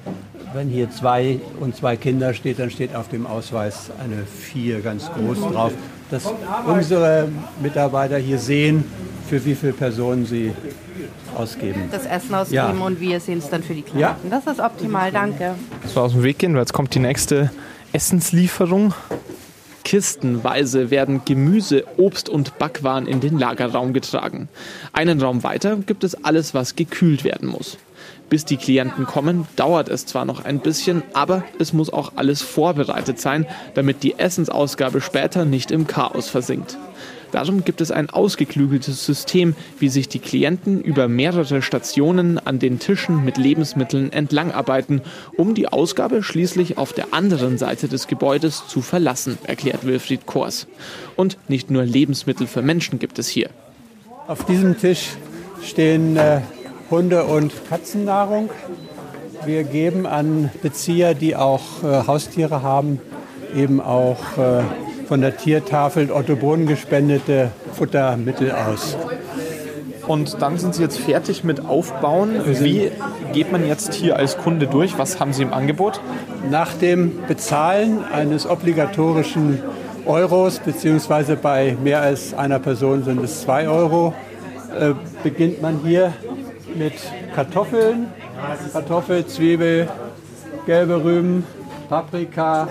wenn 0.53 0.69
hier 0.69 0.89
zwei 0.89 1.39
und 1.60 1.75
zwei 1.75 1.98
Kinder 1.98 2.34
steht, 2.34 2.60
dann 2.60 2.72
steht 2.72 2.96
auf 2.96 3.10
dem 3.10 3.27
Ausweis 3.27 3.91
eine 4.03 4.24
vier 4.24 4.81
ganz 4.81 5.12
groß 5.12 5.51
drauf. 5.51 5.74
Dass 6.10 6.24
unsere 6.65 7.27
Mitarbeiter 7.62 8.17
hier 8.17 8.39
sehen, 8.39 8.86
für 9.27 9.43
wie 9.43 9.53
viele 9.53 9.74
Personen 9.74 10.25
sie 10.25 10.53
ausgeben. 11.36 11.89
Das 11.91 12.05
Essen 12.05 12.34
ausgeben 12.34 12.79
ja. 12.79 12.86
und 12.86 13.00
wir 13.00 13.19
sehen 13.19 13.39
es 13.39 13.50
dann 13.50 13.62
für 13.62 13.74
die 13.74 13.81
Klienten. 13.81 14.00
Ja. 14.31 14.39
Das 14.41 14.48
ist 14.48 14.60
optimal, 14.60 15.12
danke. 15.12 15.55
So 15.86 16.01
aus 16.01 16.13
dem 16.13 16.24
Weg 16.24 16.39
gehen, 16.39 16.53
weil 16.53 16.62
jetzt 16.62 16.74
kommt 16.74 16.96
die 16.96 17.00
nächste 17.00 17.51
Essenslieferung. 17.94 18.94
Kistenweise 19.84 20.91
werden 20.91 21.22
Gemüse, 21.24 21.86
Obst 21.96 22.27
und 22.27 22.58
Backwaren 22.58 23.08
in 23.08 23.22
den 23.22 23.39
Lagerraum 23.39 23.94
getragen. 23.94 24.50
Einen 24.91 25.22
Raum 25.22 25.44
weiter 25.44 25.77
gibt 25.77 26.03
es 26.03 26.25
alles, 26.25 26.53
was 26.53 26.75
gekühlt 26.75 27.24
werden 27.24 27.48
muss. 27.48 27.77
Bis 28.29 28.44
die 28.44 28.58
Klienten 28.58 29.06
kommen, 29.06 29.48
dauert 29.56 29.88
es 29.88 30.06
zwar 30.06 30.25
noch 30.25 30.44
ein 30.44 30.60
bisschen, 30.60 31.03
aber 31.13 31.46
es 31.60 31.72
muss 31.72 31.91
auch 31.91 32.12
alles 32.17 32.41
vorbereitet 32.41 33.22
sein, 33.22 33.46
damit 33.75 34.03
die 34.03 34.20
Essensausgabe 34.20 35.00
später 35.00 35.46
nicht 35.46 35.72
im 35.72 35.88
Chaos 35.88 36.29
versinkt. 36.29 36.77
Darum 37.31 37.63
gibt 37.63 37.81
es 37.81 37.91
ein 37.91 38.10
ausgeklügeltes 38.10 39.05
System, 39.05 39.55
wie 39.79 39.89
sich 39.89 40.07
die 40.07 40.19
Klienten 40.19 40.81
über 40.81 41.07
mehrere 41.07 41.62
Stationen 41.62 42.39
an 42.39 42.60
den 42.60 42.79
Tischen 42.79 43.24
mit 43.25 43.38
Lebensmitteln 43.38 44.12
entlangarbeiten, 44.12 45.01
um 45.36 45.53
die 45.53 45.67
Ausgabe 45.67 46.24
schließlich 46.24 46.77
auf 46.77 46.93
der 46.93 47.13
anderen 47.13 47.57
Seite 47.57 47.88
des 47.88 48.07
Gebäudes 48.07 48.63
zu 48.67 48.81
verlassen, 48.81 49.38
erklärt 49.43 49.86
Wilfried 49.86 50.25
Kors. 50.25 50.67
Und 51.15 51.38
nicht 51.48 51.69
nur 51.69 51.84
Lebensmittel 51.84 52.48
für 52.48 52.62
Menschen 52.62 53.00
gibt 53.00 53.19
es 53.19 53.27
hier. 53.27 53.50
Auf 54.27 54.46
diesem 54.46 54.77
Tisch 54.77 55.12
stehen 55.63 56.17
äh, 56.17 56.41
Hunde- 56.89 57.25
und 57.25 57.51
Katzennahrung. 57.69 58.50
Wir 59.46 59.63
geben 59.63 60.05
an 60.05 60.50
Bezieher, 60.62 61.13
die 61.13 61.36
auch 61.36 61.84
äh, 61.84 62.07
Haustiere 62.07 62.62
haben, 62.62 63.00
eben 63.55 63.79
auch 63.79 64.38
äh, 64.38 64.63
von 65.07 65.21
der 65.21 65.37
Tiertafel 65.37 66.11
Otto 66.11 66.35
Brunn 66.35 66.67
gespendete 66.67 67.51
Futtermittel 67.73 68.51
aus. 68.51 68.97
Und 70.05 70.41
dann 70.41 70.57
sind 70.57 70.75
Sie 70.75 70.81
jetzt 70.81 70.99
fertig 70.99 71.43
mit 71.43 71.65
Aufbauen. 71.65 72.35
Wie 72.45 72.91
geht 73.33 73.51
man 73.51 73.65
jetzt 73.65 73.93
hier 73.93 74.17
als 74.17 74.37
Kunde 74.37 74.67
durch? 74.67 74.97
Was 74.97 75.19
haben 75.19 75.33
Sie 75.33 75.43
im 75.43 75.53
Angebot? 75.53 76.01
Nach 76.49 76.73
dem 76.73 77.19
Bezahlen 77.27 78.03
eines 78.11 78.49
obligatorischen 78.49 79.61
Euros, 80.05 80.59
beziehungsweise 80.59 81.35
bei 81.35 81.75
mehr 81.83 82.01
als 82.01 82.33
einer 82.33 82.59
Person 82.59 83.03
sind 83.03 83.21
es 83.23 83.41
zwei 83.41 83.67
Euro, 83.67 84.13
äh, 84.77 84.93
beginnt 85.23 85.61
man 85.61 85.81
hier 85.83 86.13
mit 86.75 86.93
Kartoffeln, 87.35 88.07
Kartoffel, 88.71 89.25
Zwiebel, 89.25 89.89
gelbe 90.65 91.03
Rüben, 91.03 91.45
Paprika, 91.89 92.69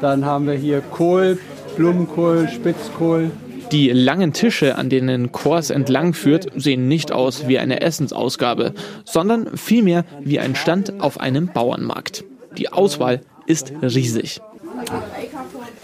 dann 0.00 0.24
haben 0.24 0.46
wir 0.46 0.54
hier 0.54 0.80
Kohl, 0.80 1.38
Blumenkohl, 1.76 2.48
Spitzkohl. 2.48 3.30
Die 3.72 3.90
langen 3.90 4.32
Tische, 4.32 4.76
an 4.76 4.88
denen 4.88 5.30
Kors 5.30 5.70
entlang 5.70 6.14
führt, 6.14 6.48
sehen 6.56 6.88
nicht 6.88 7.12
aus 7.12 7.48
wie 7.48 7.58
eine 7.58 7.82
Essensausgabe, 7.82 8.72
sondern 9.04 9.56
vielmehr 9.56 10.04
wie 10.20 10.40
ein 10.40 10.54
Stand 10.54 11.00
auf 11.00 11.20
einem 11.20 11.48
Bauernmarkt. 11.48 12.24
Die 12.56 12.72
Auswahl 12.72 13.20
ist 13.46 13.72
riesig. 13.82 14.40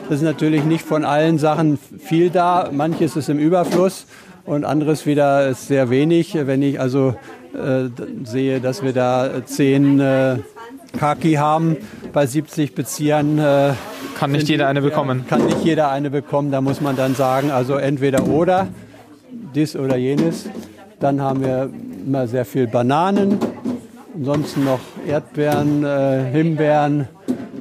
Es 0.09 0.17
ist 0.17 0.23
natürlich 0.23 0.65
nicht 0.65 0.85
von 0.85 1.05
allen 1.05 1.39
Sachen 1.39 1.79
viel 1.99 2.31
da. 2.31 2.71
Manches 2.73 3.17
ist 3.17 3.29
im 3.29 3.39
Überfluss 3.39 4.07
und 4.45 4.65
anderes 4.65 5.05
wieder 5.07 5.49
ist 5.49 5.69
sehr 5.69 5.91
wenig. 5.91 6.35
Wenn 6.35 6.63
ich 6.63 6.81
also 6.81 7.15
äh, 7.55 7.89
sehe, 8.25 8.61
dass 8.61 8.83
wir 8.83 8.93
da 8.93 9.45
zehn 9.45 10.01
äh, 10.01 10.39
Kaki 10.99 11.35
haben 11.35 11.77
bei 12.13 12.27
70 12.27 12.75
Beziehern, 12.75 13.39
äh, 13.39 13.73
kann 14.15 14.33
nicht 14.33 14.49
jeder 14.49 14.69
eine 14.69 14.83
bekommen. 14.83 15.25
Kann 15.29 15.47
nicht 15.47 15.65
jeder 15.65 15.91
eine 15.91 16.11
bekommen. 16.11 16.51
Da 16.51 16.61
muss 16.61 16.81
man 16.81 16.97
dann 16.97 17.15
sagen, 17.15 17.51
also 17.51 17.75
entweder 17.75 18.27
oder, 18.27 18.69
dies 19.55 19.77
oder 19.77 19.97
jenes. 19.97 20.47
Dann 21.01 21.21
haben 21.21 21.43
wir 21.43 21.71
immer 22.07 22.27
sehr 22.27 22.45
viel 22.45 22.67
Bananen, 22.67 23.39
ansonsten 24.15 24.65
noch 24.65 24.81
Erdbeeren, 25.07 25.85
äh, 25.85 26.25
Himbeeren 26.33 27.09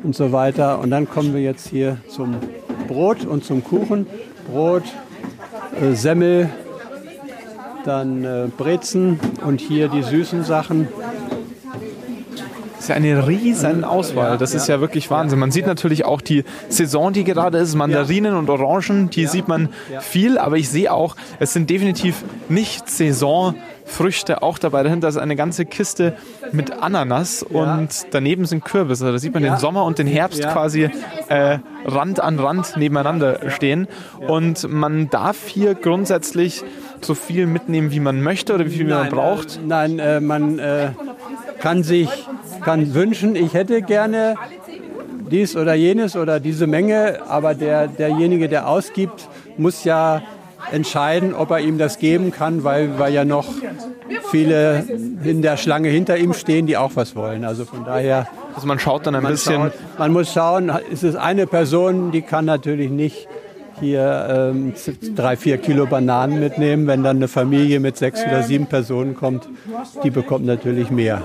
und 0.03 0.15
so 0.15 0.31
weiter. 0.31 0.79
Und 0.79 0.91
dann 0.91 1.09
kommen 1.09 1.33
wir 1.33 1.41
jetzt 1.41 1.67
hier 1.67 1.97
zum 2.09 2.35
Brot 2.87 3.25
und 3.25 3.43
zum 3.43 3.63
Kuchen. 3.63 4.05
Brot, 4.51 4.83
äh, 5.81 5.93
Semmel, 5.93 6.49
dann 7.85 8.23
äh, 8.23 8.47
Brezen 8.57 9.19
und 9.45 9.61
hier 9.61 9.87
die 9.87 10.03
süßen 10.03 10.43
Sachen. 10.43 10.87
Das 12.83 12.89
ist 12.89 12.95
ja 12.95 12.95
eine 12.97 13.27
riesen 13.29 13.85
Auswahl. 13.85 14.37
Das 14.37 14.53
ist 14.53 14.67
ja 14.67 14.81
wirklich 14.81 15.09
Wahnsinn. 15.09 15.39
Man 15.39 15.51
sieht 15.51 15.67
natürlich 15.67 16.03
auch 16.03 16.19
die 16.19 16.43
Saison, 16.67 17.13
die 17.13 17.23
gerade 17.23 17.57
ist. 17.57 17.75
Mandarinen 17.75 18.35
und 18.35 18.49
Orangen, 18.49 19.09
die 19.09 19.25
sieht 19.25 19.47
man 19.47 19.69
viel. 20.01 20.37
Aber 20.37 20.57
ich 20.57 20.67
sehe 20.67 20.91
auch, 20.91 21.15
es 21.39 21.53
sind 21.53 21.69
definitiv 21.69 22.25
nicht 22.49 22.89
Saisonfrüchte 22.89 24.43
auch 24.43 24.57
dabei. 24.57 24.83
Dahinter 24.83 25.07
ist 25.07 25.15
eine 25.15 25.37
ganze 25.37 25.63
Kiste 25.63 26.17
mit 26.51 26.73
Ananas 26.83 27.41
und 27.41 27.87
daneben 28.11 28.43
sind 28.43 28.65
Kürbisse. 28.65 29.09
Da 29.09 29.17
sieht 29.17 29.33
man 29.33 29.43
den 29.43 29.55
Sommer 29.55 29.85
und 29.85 29.97
den 29.97 30.07
Herbst 30.07 30.45
quasi 30.45 30.89
äh, 31.29 31.59
Rand 31.85 32.19
an 32.19 32.37
Rand 32.37 32.75
nebeneinander 32.75 33.49
stehen. 33.49 33.87
Und 34.27 34.69
man 34.69 35.09
darf 35.09 35.47
hier 35.47 35.75
grundsätzlich 35.75 36.65
so 36.99 37.15
viel 37.15 37.45
mitnehmen, 37.45 37.93
wie 37.93 38.01
man 38.01 38.21
möchte 38.21 38.53
oder 38.53 38.65
wie 38.65 38.71
viel 38.71 38.87
nein, 38.87 39.03
man 39.03 39.09
braucht? 39.09 39.55
Äh, 39.55 39.59
nein, 39.65 39.99
äh, 39.99 40.19
man 40.19 40.59
äh, 40.59 40.89
kann 41.59 41.83
sich 41.83 42.09
kann 42.63 42.93
wünschen, 42.93 43.35
ich 43.35 43.53
hätte 43.53 43.81
gerne 43.81 44.35
dies 45.29 45.55
oder 45.55 45.73
jenes 45.73 46.15
oder 46.15 46.39
diese 46.39 46.67
Menge, 46.67 47.19
aber 47.27 47.55
der, 47.55 47.87
derjenige, 47.87 48.49
der 48.49 48.67
ausgibt, 48.67 49.27
muss 49.57 49.83
ja 49.83 50.21
entscheiden, 50.71 51.33
ob 51.33 51.51
er 51.51 51.59
ihm 51.59 51.77
das 51.77 51.99
geben 51.99 52.31
kann, 52.31 52.63
weil, 52.63 52.97
weil 52.97 53.13
ja 53.13 53.25
noch 53.25 53.45
viele 54.31 54.85
in 55.23 55.41
der 55.41 55.57
Schlange 55.57 55.89
hinter 55.89 56.17
ihm 56.17 56.33
stehen, 56.33 56.67
die 56.67 56.77
auch 56.77 56.91
was 56.95 57.15
wollen. 57.15 57.45
Also 57.45 57.65
von 57.65 57.85
daher. 57.85 58.27
Also 58.55 58.67
man 58.67 58.79
schaut 58.79 59.07
dann 59.07 59.15
ein 59.15 59.23
man 59.23 59.31
bisschen. 59.31 59.55
Schaut, 59.55 59.73
man 59.97 60.13
muss 60.13 60.31
schauen, 60.31 60.71
ist 60.91 61.03
es 61.03 61.15
eine 61.15 61.47
Person, 61.47 62.11
die 62.11 62.21
kann 62.21 62.45
natürlich 62.45 62.89
nicht 62.89 63.27
hier 63.79 64.51
ähm, 64.53 64.73
drei, 65.15 65.35
vier 65.35 65.57
Kilo 65.57 65.85
Bananen 65.85 66.39
mitnehmen. 66.39 66.87
Wenn 66.87 67.03
dann 67.03 67.17
eine 67.17 67.27
Familie 67.27 67.79
mit 67.79 67.97
sechs 67.97 68.23
oder 68.25 68.43
sieben 68.43 68.67
Personen 68.67 69.15
kommt, 69.15 69.47
die 70.03 70.11
bekommt 70.11 70.45
natürlich 70.45 70.91
mehr. 70.91 71.23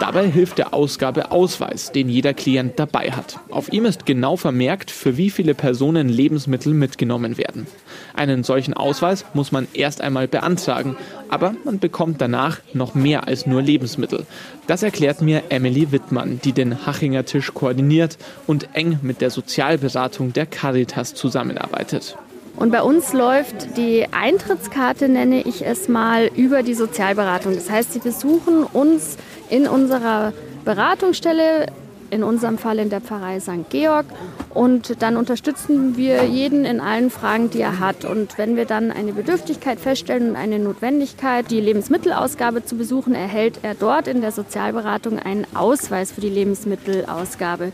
Dabei 0.00 0.30
hilft 0.30 0.58
der 0.58 0.74
Ausgabeausweis, 0.74 1.90
den 1.90 2.08
jeder 2.08 2.32
Klient 2.32 2.78
dabei 2.78 3.10
hat. 3.10 3.40
Auf 3.50 3.72
ihm 3.72 3.84
ist 3.84 4.06
genau 4.06 4.36
vermerkt, 4.36 4.92
für 4.92 5.16
wie 5.16 5.28
viele 5.28 5.54
Personen 5.54 6.08
Lebensmittel 6.08 6.72
mitgenommen 6.72 7.36
werden. 7.36 7.66
Einen 8.14 8.44
solchen 8.44 8.74
Ausweis 8.74 9.24
muss 9.34 9.50
man 9.50 9.66
erst 9.72 10.00
einmal 10.00 10.28
beantragen, 10.28 10.96
aber 11.28 11.54
man 11.64 11.80
bekommt 11.80 12.20
danach 12.20 12.60
noch 12.72 12.94
mehr 12.94 13.26
als 13.26 13.46
nur 13.46 13.60
Lebensmittel. 13.60 14.24
Das 14.68 14.84
erklärt 14.84 15.20
mir 15.20 15.42
Emily 15.48 15.90
Wittmann, 15.90 16.40
die 16.44 16.52
den 16.52 16.86
Hachinger 16.86 17.24
Tisch 17.24 17.52
koordiniert 17.52 18.18
und 18.46 18.68
eng 18.74 19.00
mit 19.02 19.20
der 19.20 19.30
Sozialberatung 19.30 20.32
der 20.32 20.46
Caritas 20.46 21.14
zusammenarbeitet. 21.14 22.16
Und 22.58 22.72
bei 22.72 22.82
uns 22.82 23.12
läuft 23.12 23.76
die 23.76 24.06
Eintrittskarte, 24.10 25.08
nenne 25.08 25.42
ich 25.42 25.64
es 25.64 25.88
mal, 25.88 26.28
über 26.34 26.64
die 26.64 26.74
Sozialberatung. 26.74 27.54
Das 27.54 27.70
heißt, 27.70 27.92
Sie 27.92 28.00
besuchen 28.00 28.64
uns 28.64 29.16
in 29.48 29.68
unserer 29.68 30.32
Beratungsstelle, 30.64 31.66
in 32.10 32.24
unserem 32.24 32.58
Fall 32.58 32.80
in 32.80 32.90
der 32.90 33.00
Pfarrei 33.00 33.38
St. 33.38 33.70
Georg. 33.70 34.06
Und 34.52 35.02
dann 35.02 35.16
unterstützen 35.16 35.96
wir 35.96 36.24
jeden 36.24 36.64
in 36.64 36.80
allen 36.80 37.10
Fragen, 37.10 37.48
die 37.50 37.60
er 37.60 37.78
hat. 37.78 38.04
Und 38.04 38.38
wenn 38.38 38.56
wir 38.56 38.64
dann 38.64 38.90
eine 38.90 39.12
Bedürftigkeit 39.12 39.78
feststellen 39.78 40.30
und 40.30 40.36
eine 40.36 40.58
Notwendigkeit, 40.58 41.50
die 41.52 41.60
Lebensmittelausgabe 41.60 42.64
zu 42.64 42.76
besuchen, 42.76 43.14
erhält 43.14 43.60
er 43.62 43.74
dort 43.74 44.08
in 44.08 44.20
der 44.20 44.32
Sozialberatung 44.32 45.20
einen 45.20 45.46
Ausweis 45.54 46.10
für 46.10 46.22
die 46.22 46.30
Lebensmittelausgabe. 46.30 47.72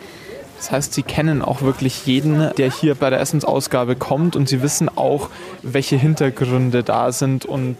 Das 0.65 0.73
heißt, 0.73 0.95
Sie 0.95 1.03
kennen 1.03 1.43
auch 1.43 1.61
wirklich 1.61 2.07
jeden, 2.07 2.51
der 2.57 2.71
hier 2.71 2.95
bei 2.95 3.11
der 3.11 3.21
Essensausgabe 3.21 3.97
kommt 3.97 4.35
und 4.35 4.49
Sie 4.49 4.63
wissen 4.63 4.89
auch, 4.89 5.29
welche 5.63 5.97
Hintergründe 5.97 6.83
da 6.83 7.13
sind 7.13 7.45
und 7.45 7.77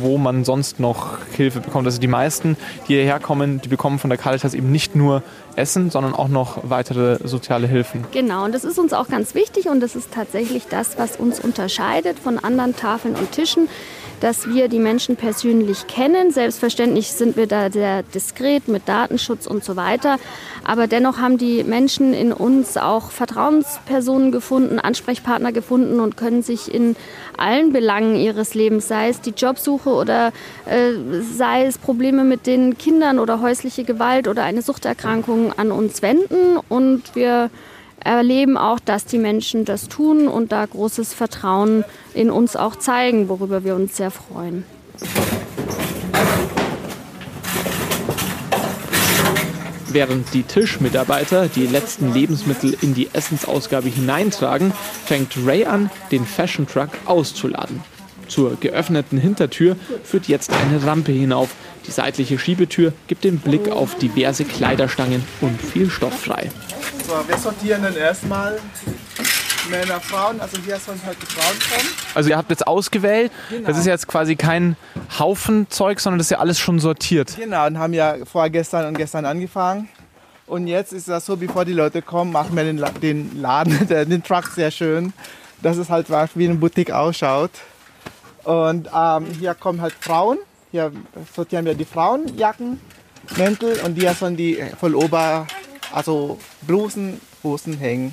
wo 0.00 0.18
man 0.18 0.44
sonst 0.44 0.80
noch 0.80 1.18
Hilfe 1.36 1.60
bekommt. 1.60 1.86
Also 1.86 2.00
die 2.00 2.08
meisten, 2.08 2.56
die 2.88 2.94
hierher 2.94 3.20
kommen, 3.20 3.60
die 3.60 3.68
bekommen 3.68 4.00
von 4.00 4.10
der 4.10 4.18
Caritas 4.18 4.52
eben 4.54 4.72
nicht 4.72 4.96
nur 4.96 5.22
Essen, 5.54 5.90
sondern 5.90 6.12
auch 6.12 6.26
noch 6.26 6.58
weitere 6.64 7.18
soziale 7.22 7.68
Hilfen. 7.68 8.04
Genau, 8.10 8.46
und 8.46 8.52
das 8.52 8.64
ist 8.64 8.80
uns 8.80 8.92
auch 8.92 9.06
ganz 9.06 9.36
wichtig 9.36 9.68
und 9.68 9.78
das 9.78 9.94
ist 9.94 10.12
tatsächlich 10.12 10.64
das, 10.68 10.98
was 10.98 11.14
uns 11.16 11.38
unterscheidet 11.38 12.18
von 12.18 12.40
anderen 12.40 12.74
Tafeln 12.74 13.14
und 13.14 13.30
Tischen 13.30 13.68
dass 14.20 14.48
wir 14.48 14.68
die 14.68 14.78
Menschen 14.78 15.16
persönlich 15.16 15.86
kennen. 15.86 16.30
Selbstverständlich 16.30 17.12
sind 17.12 17.36
wir 17.36 17.46
da 17.46 17.70
sehr 17.70 18.02
diskret 18.02 18.68
mit 18.68 18.88
Datenschutz 18.88 19.46
und 19.46 19.64
so 19.64 19.76
weiter. 19.76 20.18
Aber 20.64 20.86
dennoch 20.86 21.18
haben 21.18 21.38
die 21.38 21.64
Menschen 21.64 22.14
in 22.14 22.32
uns 22.32 22.76
auch 22.76 23.10
Vertrauenspersonen 23.10 24.32
gefunden, 24.32 24.78
Ansprechpartner 24.78 25.52
gefunden 25.52 26.00
und 26.00 26.16
können 26.16 26.42
sich 26.42 26.72
in 26.72 26.96
allen 27.36 27.72
Belangen 27.72 28.16
ihres 28.16 28.54
Lebens, 28.54 28.88
sei 28.88 29.08
es 29.08 29.20
die 29.20 29.34
Jobsuche 29.36 29.90
oder 29.90 30.32
äh, 30.66 30.92
sei 31.36 31.66
es 31.66 31.78
Probleme 31.78 32.24
mit 32.24 32.46
den 32.46 32.78
Kindern 32.78 33.18
oder 33.18 33.40
häusliche 33.40 33.84
Gewalt 33.84 34.28
oder 34.28 34.44
eine 34.44 34.62
Suchterkrankung 34.62 35.52
an 35.56 35.70
uns 35.70 36.02
wenden. 36.02 36.58
Und 36.68 37.14
wir 37.14 37.50
erleben 38.04 38.56
auch, 38.56 38.78
dass 38.78 39.06
die 39.06 39.18
Menschen 39.18 39.64
das 39.64 39.88
tun 39.88 40.28
und 40.28 40.52
da 40.52 40.64
großes 40.64 41.14
Vertrauen 41.14 41.84
in 42.12 42.30
uns 42.30 42.54
auch 42.54 42.76
zeigen, 42.76 43.28
worüber 43.28 43.64
wir 43.64 43.74
uns 43.74 43.96
sehr 43.96 44.10
freuen. 44.10 44.64
Während 49.88 50.34
die 50.34 50.42
Tischmitarbeiter 50.42 51.46
die 51.46 51.66
letzten 51.66 52.12
Lebensmittel 52.12 52.76
in 52.82 52.94
die 52.94 53.10
Essensausgabe 53.12 53.88
hineintragen, 53.88 54.72
fängt 55.06 55.36
Ray 55.46 55.66
an, 55.66 55.88
den 56.10 56.26
Fashion 56.26 56.66
Truck 56.66 56.90
auszuladen. 57.04 57.80
Zur 58.26 58.56
geöffneten 58.58 59.18
Hintertür 59.18 59.76
führt 60.02 60.26
jetzt 60.26 60.50
eine 60.52 60.84
Rampe 60.84 61.12
hinauf. 61.12 61.50
Die 61.86 61.92
seitliche 61.92 62.40
Schiebetür 62.40 62.92
gibt 63.06 63.22
den 63.22 63.38
Blick 63.38 63.70
auf 63.70 63.94
diverse 63.96 64.44
Kleiderstangen 64.44 65.22
und 65.40 65.60
viel 65.60 65.88
Stoff 65.90 66.18
frei. 66.18 66.50
So, 67.06 67.12
wir 67.28 67.36
sortieren 67.36 67.82
dann 67.82 67.96
erstmal 67.96 68.58
Männer, 69.70 70.00
Frauen. 70.00 70.40
Also 70.40 70.56
hier 70.58 70.78
sollen 70.78 71.00
halt 71.04 71.18
die 71.20 71.26
Frauen 71.26 71.58
kommen. 71.58 71.88
Also 72.14 72.30
ihr 72.30 72.36
habt 72.38 72.48
jetzt 72.48 72.66
ausgewählt. 72.66 73.30
Genau. 73.50 73.68
Das 73.68 73.78
ist 73.78 73.84
jetzt 73.84 74.06
quasi 74.06 74.36
kein 74.36 74.76
Haufen 75.18 75.68
Zeug, 75.68 76.00
sondern 76.00 76.18
das 76.18 76.28
ist 76.28 76.30
ja 76.30 76.38
alles 76.38 76.58
schon 76.58 76.78
sortiert. 76.78 77.36
Genau, 77.36 77.66
und 77.66 77.78
haben 77.78 77.92
ja 77.92 78.16
vorgestern 78.24 78.86
und 78.86 78.96
gestern 78.96 79.26
angefangen. 79.26 79.88
Und 80.46 80.66
jetzt 80.66 80.94
ist 80.94 81.08
das 81.08 81.26
so, 81.26 81.36
bevor 81.36 81.66
die 81.66 81.74
Leute 81.74 82.00
kommen, 82.00 82.32
machen 82.32 82.56
wir 82.56 82.64
den, 82.64 83.40
Laden, 83.40 83.86
den 83.88 84.22
Truck 84.22 84.46
sehr 84.46 84.70
schön, 84.70 85.12
dass 85.60 85.76
es 85.76 85.90
halt 85.90 86.08
wie 86.08 86.44
eine 86.46 86.54
Boutique 86.54 86.90
ausschaut. 86.90 87.50
Und 88.44 88.88
ähm, 88.94 89.26
hier 89.38 89.54
kommen 89.54 89.82
halt 89.82 89.94
Frauen. 90.00 90.38
Hier 90.70 90.90
sortieren 91.34 91.66
wir 91.66 91.74
die 91.74 91.84
Frauenjacken, 91.84 92.80
Mäntel 93.36 93.78
und 93.84 93.94
hier 93.94 94.12
sollen 94.14 94.36
die 94.36 94.62
Vollober, 94.80 95.46
also 95.94 96.38
Blusen, 96.62 97.20
Hosen 97.42 97.78
hängen. 97.78 98.12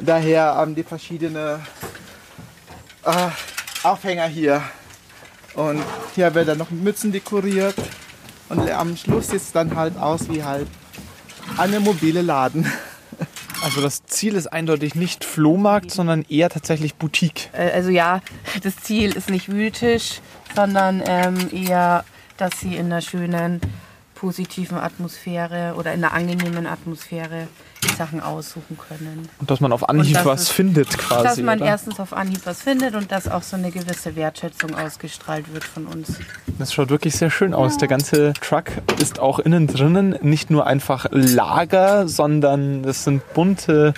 Daher 0.00 0.54
haben 0.54 0.74
die 0.74 0.82
verschiedene 0.82 1.60
äh, 3.04 3.28
Aufhänger 3.82 4.26
hier. 4.26 4.62
Und 5.54 5.82
hier 6.14 6.34
werden 6.34 6.58
noch 6.58 6.70
Mützen 6.70 7.10
dekoriert. 7.10 7.74
Und 8.48 8.70
am 8.70 8.96
Schluss 8.96 9.28
sieht 9.28 9.40
es 9.40 9.52
dann 9.52 9.74
halt 9.74 9.96
aus 9.96 10.28
wie 10.28 10.44
halt 10.44 10.68
eine 11.56 11.80
mobile 11.80 12.22
Laden. 12.22 12.70
Also 13.60 13.80
das 13.80 14.04
Ziel 14.04 14.36
ist 14.36 14.46
eindeutig 14.46 14.94
nicht 14.94 15.24
Flohmarkt, 15.24 15.90
sondern 15.90 16.24
eher 16.28 16.48
tatsächlich 16.48 16.94
Boutique. 16.94 17.50
Äh, 17.52 17.72
also 17.72 17.90
ja, 17.90 18.20
das 18.62 18.76
Ziel 18.76 19.16
ist 19.16 19.30
nicht 19.30 19.48
Wühltisch, 19.48 20.20
sondern 20.54 21.02
ähm, 21.04 21.48
eher, 21.50 22.04
dass 22.36 22.60
sie 22.60 22.76
in 22.76 22.86
einer 22.86 23.00
schönen, 23.00 23.60
positiven 24.18 24.78
Atmosphäre 24.78 25.74
oder 25.76 25.94
in 25.94 26.02
einer 26.02 26.12
angenehmen 26.12 26.66
Atmosphäre 26.66 27.46
die 27.84 27.94
Sachen 27.94 28.20
aussuchen 28.20 28.76
können. 28.76 29.28
Und 29.38 29.48
dass 29.48 29.60
man 29.60 29.70
auf 29.70 29.88
Anhieb 29.88 30.18
was 30.24 30.42
ist, 30.42 30.48
findet 30.50 30.98
quasi. 30.98 31.22
Dass 31.22 31.36
man 31.38 31.60
oder? 31.60 31.68
erstens 31.68 32.00
auf 32.00 32.12
Anhieb 32.12 32.40
was 32.44 32.62
findet 32.62 32.96
und 32.96 33.12
dass 33.12 33.28
auch 33.28 33.42
so 33.42 33.56
eine 33.56 33.70
gewisse 33.70 34.16
Wertschätzung 34.16 34.74
ausgestrahlt 34.74 35.52
wird 35.52 35.62
von 35.62 35.86
uns. 35.86 36.18
Das 36.58 36.74
schaut 36.74 36.90
wirklich 36.90 37.14
sehr 37.14 37.30
schön 37.30 37.54
aus. 37.54 37.74
Ja. 37.74 37.78
Der 37.78 37.88
ganze 37.88 38.32
Truck 38.40 38.72
ist 39.00 39.20
auch 39.20 39.38
innen 39.38 39.68
drinnen 39.68 40.16
nicht 40.22 40.50
nur 40.50 40.66
einfach 40.66 41.06
Lager, 41.12 42.08
sondern 42.08 42.84
es 42.84 43.04
sind 43.04 43.22
bunte 43.34 43.94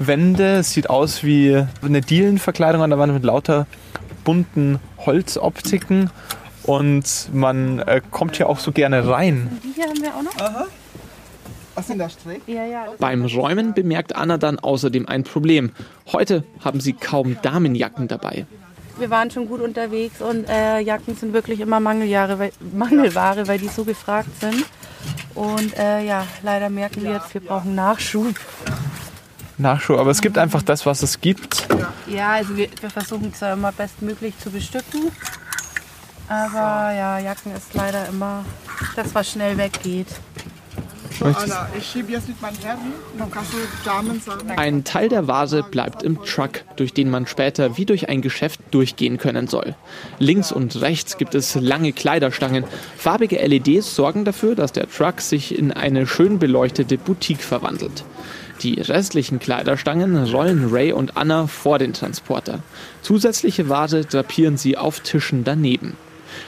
Wände. 0.00 0.56
Es 0.58 0.72
sieht 0.72 0.90
aus 0.90 1.22
wie 1.22 1.64
eine 1.82 2.00
Dielenverkleidung 2.00 2.82
an 2.82 2.90
der 2.90 2.98
Wand 2.98 3.12
mit 3.12 3.22
lauter 3.22 3.68
bunten 4.24 4.80
Holzoptiken. 4.98 6.10
Und 6.64 7.30
man 7.32 7.80
äh, 7.80 8.00
kommt 8.10 8.36
hier 8.36 8.48
auch 8.48 8.58
so 8.58 8.72
gerne 8.72 9.08
rein. 9.08 9.58
Die 9.64 9.72
hier 9.74 9.86
haben 9.86 10.02
wir 10.02 10.14
auch 10.14 10.22
noch. 10.22 10.36
Aha. 10.40 10.66
Was 11.74 11.88
in 11.88 11.98
der 11.98 12.10
Strick? 12.10 12.42
Ja, 12.46 12.64
ja. 12.64 12.86
Beim 12.98 13.24
Räumen 13.24 13.74
bemerkt 13.74 14.14
Anna 14.14 14.38
dann 14.38 14.58
außerdem 14.58 15.08
ein 15.08 15.24
Problem. 15.24 15.70
Heute 16.12 16.44
haben 16.62 16.80
sie 16.80 16.92
kaum 16.92 17.38
Damenjacken 17.42 18.08
dabei. 18.08 18.46
Wir 18.98 19.08
waren 19.08 19.30
schon 19.30 19.48
gut 19.48 19.60
unterwegs 19.60 20.20
und 20.20 20.46
äh, 20.48 20.80
Jacken 20.80 21.16
sind 21.16 21.32
wirklich 21.32 21.60
immer 21.60 21.80
Mangeljahre, 21.80 22.38
weil, 22.38 22.52
Mangelware, 22.74 23.48
weil 23.48 23.58
die 23.58 23.68
so 23.68 23.84
gefragt 23.84 24.28
sind. 24.40 24.66
Und 25.34 25.74
äh, 25.78 26.04
ja, 26.04 26.26
leider 26.42 26.68
merken 26.68 27.02
wir 27.02 27.12
jetzt, 27.12 27.32
wir 27.32 27.40
brauchen 27.40 27.74
Nachschub. 27.74 28.34
Nachschub, 29.56 29.98
aber 29.98 30.10
es 30.10 30.20
gibt 30.20 30.36
einfach 30.36 30.62
das, 30.62 30.84
was 30.84 31.02
es 31.02 31.20
gibt. 31.20 31.66
Ja, 32.06 32.32
also 32.32 32.56
wir, 32.56 32.68
wir 32.80 32.90
versuchen 32.90 33.30
es 33.32 33.40
ja 33.40 33.54
immer 33.54 33.72
bestmöglich 33.72 34.38
zu 34.38 34.50
bestücken. 34.50 35.12
Aber 36.30 36.94
ja, 36.94 37.18
Jacken 37.18 37.52
ist 37.56 37.74
leider 37.74 38.08
immer 38.08 38.44
das, 38.94 39.12
was 39.16 39.30
schnell 39.30 39.58
weggeht. 39.58 40.06
Anna, 41.20 41.68
ich 41.76 41.84
schiebe 41.84 42.12
jetzt 42.12 42.28
mit 42.28 42.40
meinen 42.40 42.56
Herren, 42.62 42.92
dann 43.18 43.30
kannst 43.32 43.52
du 43.52 43.56
Damen 43.84 44.20
sagen. 44.20 44.48
Ein 44.52 44.84
Teil 44.84 45.08
der 45.08 45.26
Vase 45.26 45.64
bleibt 45.64 46.04
im 46.04 46.24
Truck, 46.24 46.62
durch 46.76 46.94
den 46.94 47.10
man 47.10 47.26
später 47.26 47.76
wie 47.76 47.84
durch 47.84 48.08
ein 48.08 48.22
Geschäft 48.22 48.60
durchgehen 48.70 49.18
können 49.18 49.48
soll. 49.48 49.74
Links 50.20 50.52
und 50.52 50.80
rechts 50.80 51.18
gibt 51.18 51.34
es 51.34 51.56
lange 51.56 51.92
Kleiderstangen. 51.92 52.64
Farbige 52.96 53.44
LEDs 53.44 53.96
sorgen 53.96 54.24
dafür, 54.24 54.54
dass 54.54 54.70
der 54.70 54.88
Truck 54.88 55.20
sich 55.20 55.58
in 55.58 55.72
eine 55.72 56.06
schön 56.06 56.38
beleuchtete 56.38 56.96
Boutique 56.96 57.42
verwandelt. 57.42 58.04
Die 58.62 58.80
restlichen 58.80 59.40
Kleiderstangen 59.40 60.16
rollen 60.32 60.68
Ray 60.70 60.92
und 60.92 61.16
Anna 61.16 61.48
vor 61.48 61.80
den 61.80 61.92
Transporter. 61.92 62.60
Zusätzliche 63.02 63.68
Ware 63.68 64.04
drapieren 64.04 64.56
sie 64.56 64.76
auf 64.76 65.00
Tischen 65.00 65.42
daneben. 65.42 65.96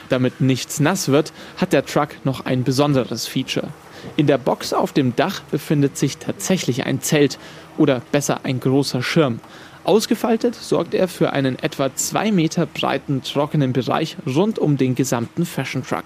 Damit 0.09 0.41
nichts 0.41 0.79
nass 0.79 1.09
wird, 1.09 1.33
hat 1.57 1.73
der 1.73 1.85
Truck 1.85 2.09
noch 2.23 2.45
ein 2.45 2.63
besonderes 2.63 3.27
Feature. 3.27 3.69
In 4.17 4.27
der 4.27 4.37
Box 4.37 4.73
auf 4.73 4.91
dem 4.91 5.15
Dach 5.15 5.41
befindet 5.51 5.97
sich 5.97 6.17
tatsächlich 6.17 6.85
ein 6.85 7.01
Zelt 7.01 7.39
oder 7.77 8.01
besser 8.11 8.41
ein 8.43 8.59
großer 8.59 9.01
Schirm. 9.01 9.39
Ausgefaltet 9.83 10.55
sorgt 10.55 10.93
er 10.93 11.07
für 11.07 11.33
einen 11.33 11.59
etwa 11.59 11.93
zwei 11.95 12.31
Meter 12.31 12.65
breiten 12.65 13.21
trockenen 13.21 13.73
Bereich 13.73 14.17
rund 14.25 14.59
um 14.59 14.77
den 14.77 14.95
gesamten 14.95 15.45
Fashion 15.45 15.83
Truck. 15.83 16.05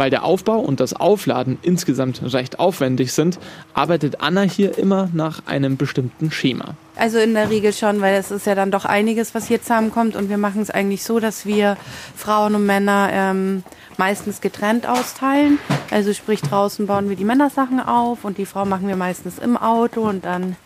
Weil 0.00 0.08
der 0.08 0.24
Aufbau 0.24 0.58
und 0.58 0.80
das 0.80 0.94
Aufladen 0.94 1.58
insgesamt 1.60 2.22
recht 2.32 2.58
aufwendig 2.58 3.12
sind, 3.12 3.38
arbeitet 3.74 4.22
Anna 4.22 4.40
hier 4.40 4.78
immer 4.78 5.10
nach 5.12 5.44
einem 5.44 5.76
bestimmten 5.76 6.30
Schema. 6.30 6.72
Also 6.96 7.18
in 7.18 7.34
der 7.34 7.50
Regel 7.50 7.74
schon, 7.74 8.00
weil 8.00 8.14
es 8.14 8.30
ist 8.30 8.46
ja 8.46 8.54
dann 8.54 8.70
doch 8.70 8.86
einiges, 8.86 9.34
was 9.34 9.46
hier 9.46 9.60
zusammenkommt. 9.60 10.16
Und 10.16 10.30
wir 10.30 10.38
machen 10.38 10.62
es 10.62 10.70
eigentlich 10.70 11.04
so, 11.04 11.20
dass 11.20 11.44
wir 11.44 11.76
Frauen 12.16 12.54
und 12.54 12.64
Männer 12.64 13.10
ähm, 13.12 13.62
meistens 13.98 14.40
getrennt 14.40 14.88
austeilen. 14.88 15.58
Also 15.90 16.14
sprich 16.14 16.40
draußen 16.40 16.86
bauen 16.86 17.10
wir 17.10 17.16
die 17.16 17.26
Männersachen 17.26 17.78
auf 17.78 18.24
und 18.24 18.38
die 18.38 18.46
Frau 18.46 18.64
machen 18.64 18.88
wir 18.88 18.96
meistens 18.96 19.38
im 19.38 19.58
Auto 19.58 20.08
und 20.08 20.24
dann 20.24 20.56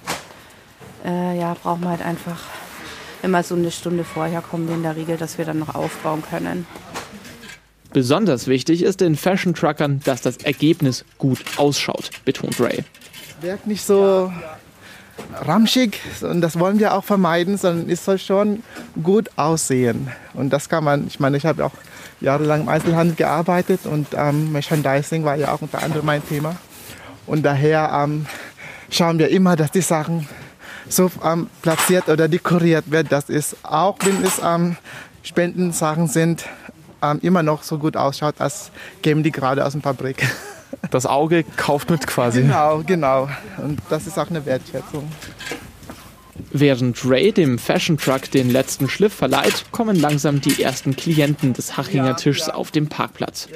äh, 1.04 1.36
ja, 1.36 1.56
brauchen 1.60 1.82
wir 1.82 1.90
halt 1.90 2.06
einfach 2.06 2.38
immer 3.24 3.42
so 3.42 3.56
eine 3.56 3.72
Stunde 3.72 4.04
vorher 4.04 4.42
kommen 4.42 4.68
wir 4.68 4.76
in 4.76 4.84
der 4.84 4.94
Regel, 4.94 5.16
dass 5.16 5.38
wir 5.38 5.44
dann 5.44 5.58
noch 5.58 5.74
aufbauen 5.74 6.22
können. 6.22 6.68
Besonders 7.94 8.48
wichtig 8.48 8.82
ist 8.82 9.00
den 9.00 9.14
Fashion 9.14 9.54
Truckern, 9.54 10.00
dass 10.04 10.20
das 10.20 10.38
Ergebnis 10.38 11.04
gut 11.16 11.38
ausschaut, 11.56 12.10
betont 12.24 12.60
Ray. 12.60 12.82
Wirkt 13.40 13.68
nicht 13.68 13.84
so 13.84 14.32
ramschig 15.42 16.00
und 16.22 16.40
das 16.40 16.58
wollen 16.58 16.80
wir 16.80 16.94
auch 16.94 17.04
vermeiden, 17.04 17.56
sondern 17.56 17.88
es 17.88 18.04
soll 18.04 18.18
schon 18.18 18.64
gut 19.00 19.30
aussehen. 19.36 20.10
Und 20.32 20.50
das 20.50 20.68
kann 20.68 20.82
man, 20.82 21.06
ich 21.06 21.20
meine, 21.20 21.36
ich 21.36 21.46
habe 21.46 21.64
auch 21.64 21.70
jahrelang 22.20 22.62
im 22.62 22.68
Einzelhandel 22.68 23.14
gearbeitet 23.14 23.82
und 23.84 24.08
ähm, 24.16 24.50
Merchandising 24.50 25.24
war 25.24 25.36
ja 25.36 25.54
auch 25.54 25.62
unter 25.62 25.80
anderem 25.80 26.04
mein 26.04 26.26
Thema. 26.26 26.56
Und 27.28 27.44
daher 27.44 27.92
ähm, 28.02 28.26
schauen 28.90 29.20
wir 29.20 29.28
immer, 29.28 29.54
dass 29.54 29.70
die 29.70 29.82
Sachen 29.82 30.28
so 30.88 31.12
ähm, 31.24 31.48
platziert 31.62 32.08
oder 32.08 32.26
dekoriert 32.26 32.90
werden, 32.90 33.06
dass 33.08 33.28
es 33.28 33.54
auch, 33.62 33.98
wenn 34.02 34.20
es 34.24 34.40
ähm, 34.44 34.76
Spendensachen 35.22 36.08
sind, 36.08 36.44
ähm, 37.12 37.18
immer 37.22 37.42
noch 37.42 37.62
so 37.62 37.78
gut 37.78 37.96
ausschaut, 37.96 38.36
als 38.38 38.70
kämen 39.02 39.22
die 39.22 39.30
gerade 39.30 39.64
aus 39.64 39.72
der 39.72 39.82
Fabrik. 39.82 40.26
Das 40.90 41.06
Auge 41.06 41.44
kauft 41.56 41.88
mit 41.88 42.04
quasi. 42.06 42.42
Genau, 42.42 42.82
genau. 42.84 43.28
Und 43.58 43.80
das 43.90 44.08
ist 44.08 44.18
auch 44.18 44.28
eine 44.28 44.44
Wertschätzung. 44.44 45.08
Während 46.50 47.04
Ray 47.04 47.32
dem 47.32 47.58
Fashion 47.58 47.96
Truck 47.96 48.30
den 48.30 48.50
letzten 48.50 48.88
Schliff 48.88 49.14
verleiht, 49.14 49.66
kommen 49.70 49.96
langsam 49.96 50.40
die 50.40 50.62
ersten 50.62 50.96
Klienten 50.96 51.52
des 51.52 51.76
Hachinger 51.76 52.16
Tischs 52.16 52.48
auf 52.48 52.70
dem 52.70 52.88
Parkplatz. 52.88 53.48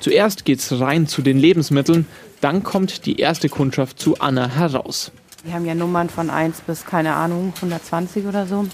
Zuerst 0.00 0.44
geht's 0.44 0.78
rein 0.78 1.06
zu 1.06 1.22
den 1.22 1.38
Lebensmitteln, 1.38 2.06
dann 2.40 2.62
kommt 2.62 3.06
die 3.06 3.20
erste 3.20 3.48
Kundschaft 3.48 3.98
zu 3.98 4.20
Anna 4.20 4.48
heraus. 4.48 5.12
Wir 5.44 5.54
haben 5.54 5.66
ja 5.66 5.74
Nummern 5.74 6.08
von 6.08 6.30
1 6.30 6.62
bis, 6.62 6.84
keine 6.84 7.14
Ahnung, 7.14 7.52
120 7.56 8.26
oder 8.26 8.46
so. 8.46 8.66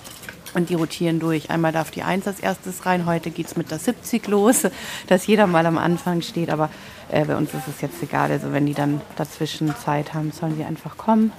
Und 0.55 0.69
die 0.69 0.75
rotieren 0.75 1.21
durch. 1.21 1.51
Einmal 1.51 1.73
darf 1.73 1.91
die 1.91 2.03
1 2.03 2.27
als 2.27 2.41
erstes 2.41 2.85
rein. 2.87 3.07
Heute 3.07 3.31
geht 3.31 3.47
es 3.47 3.57
mit 3.57 3.71
der 3.71 3.79
70 3.79 4.27
los, 4.29 4.67
dass 5.07 5.27
jeder 5.27 5.47
mal 5.47 5.67
am 5.67 5.79
Anfang 5.79 6.23
steht. 6.23 6.51
Aber 6.51 6.71
äh, 7.11 7.25
bei 7.25 7.37
uns 7.37 7.55
ist 7.55 7.69
es 7.69 7.81
jetzt 7.81 8.03
egal. 8.03 8.31
Also 8.31 8.53
wenn 8.53 8.67
die 8.67 8.75
dann 8.75 9.01
dazwischen 9.17 9.75
Zeit 9.77 10.15
haben, 10.15 10.33
sollen 10.33 10.57
sie 10.57 10.65
einfach 10.65 10.97
kommen. 10.97 11.33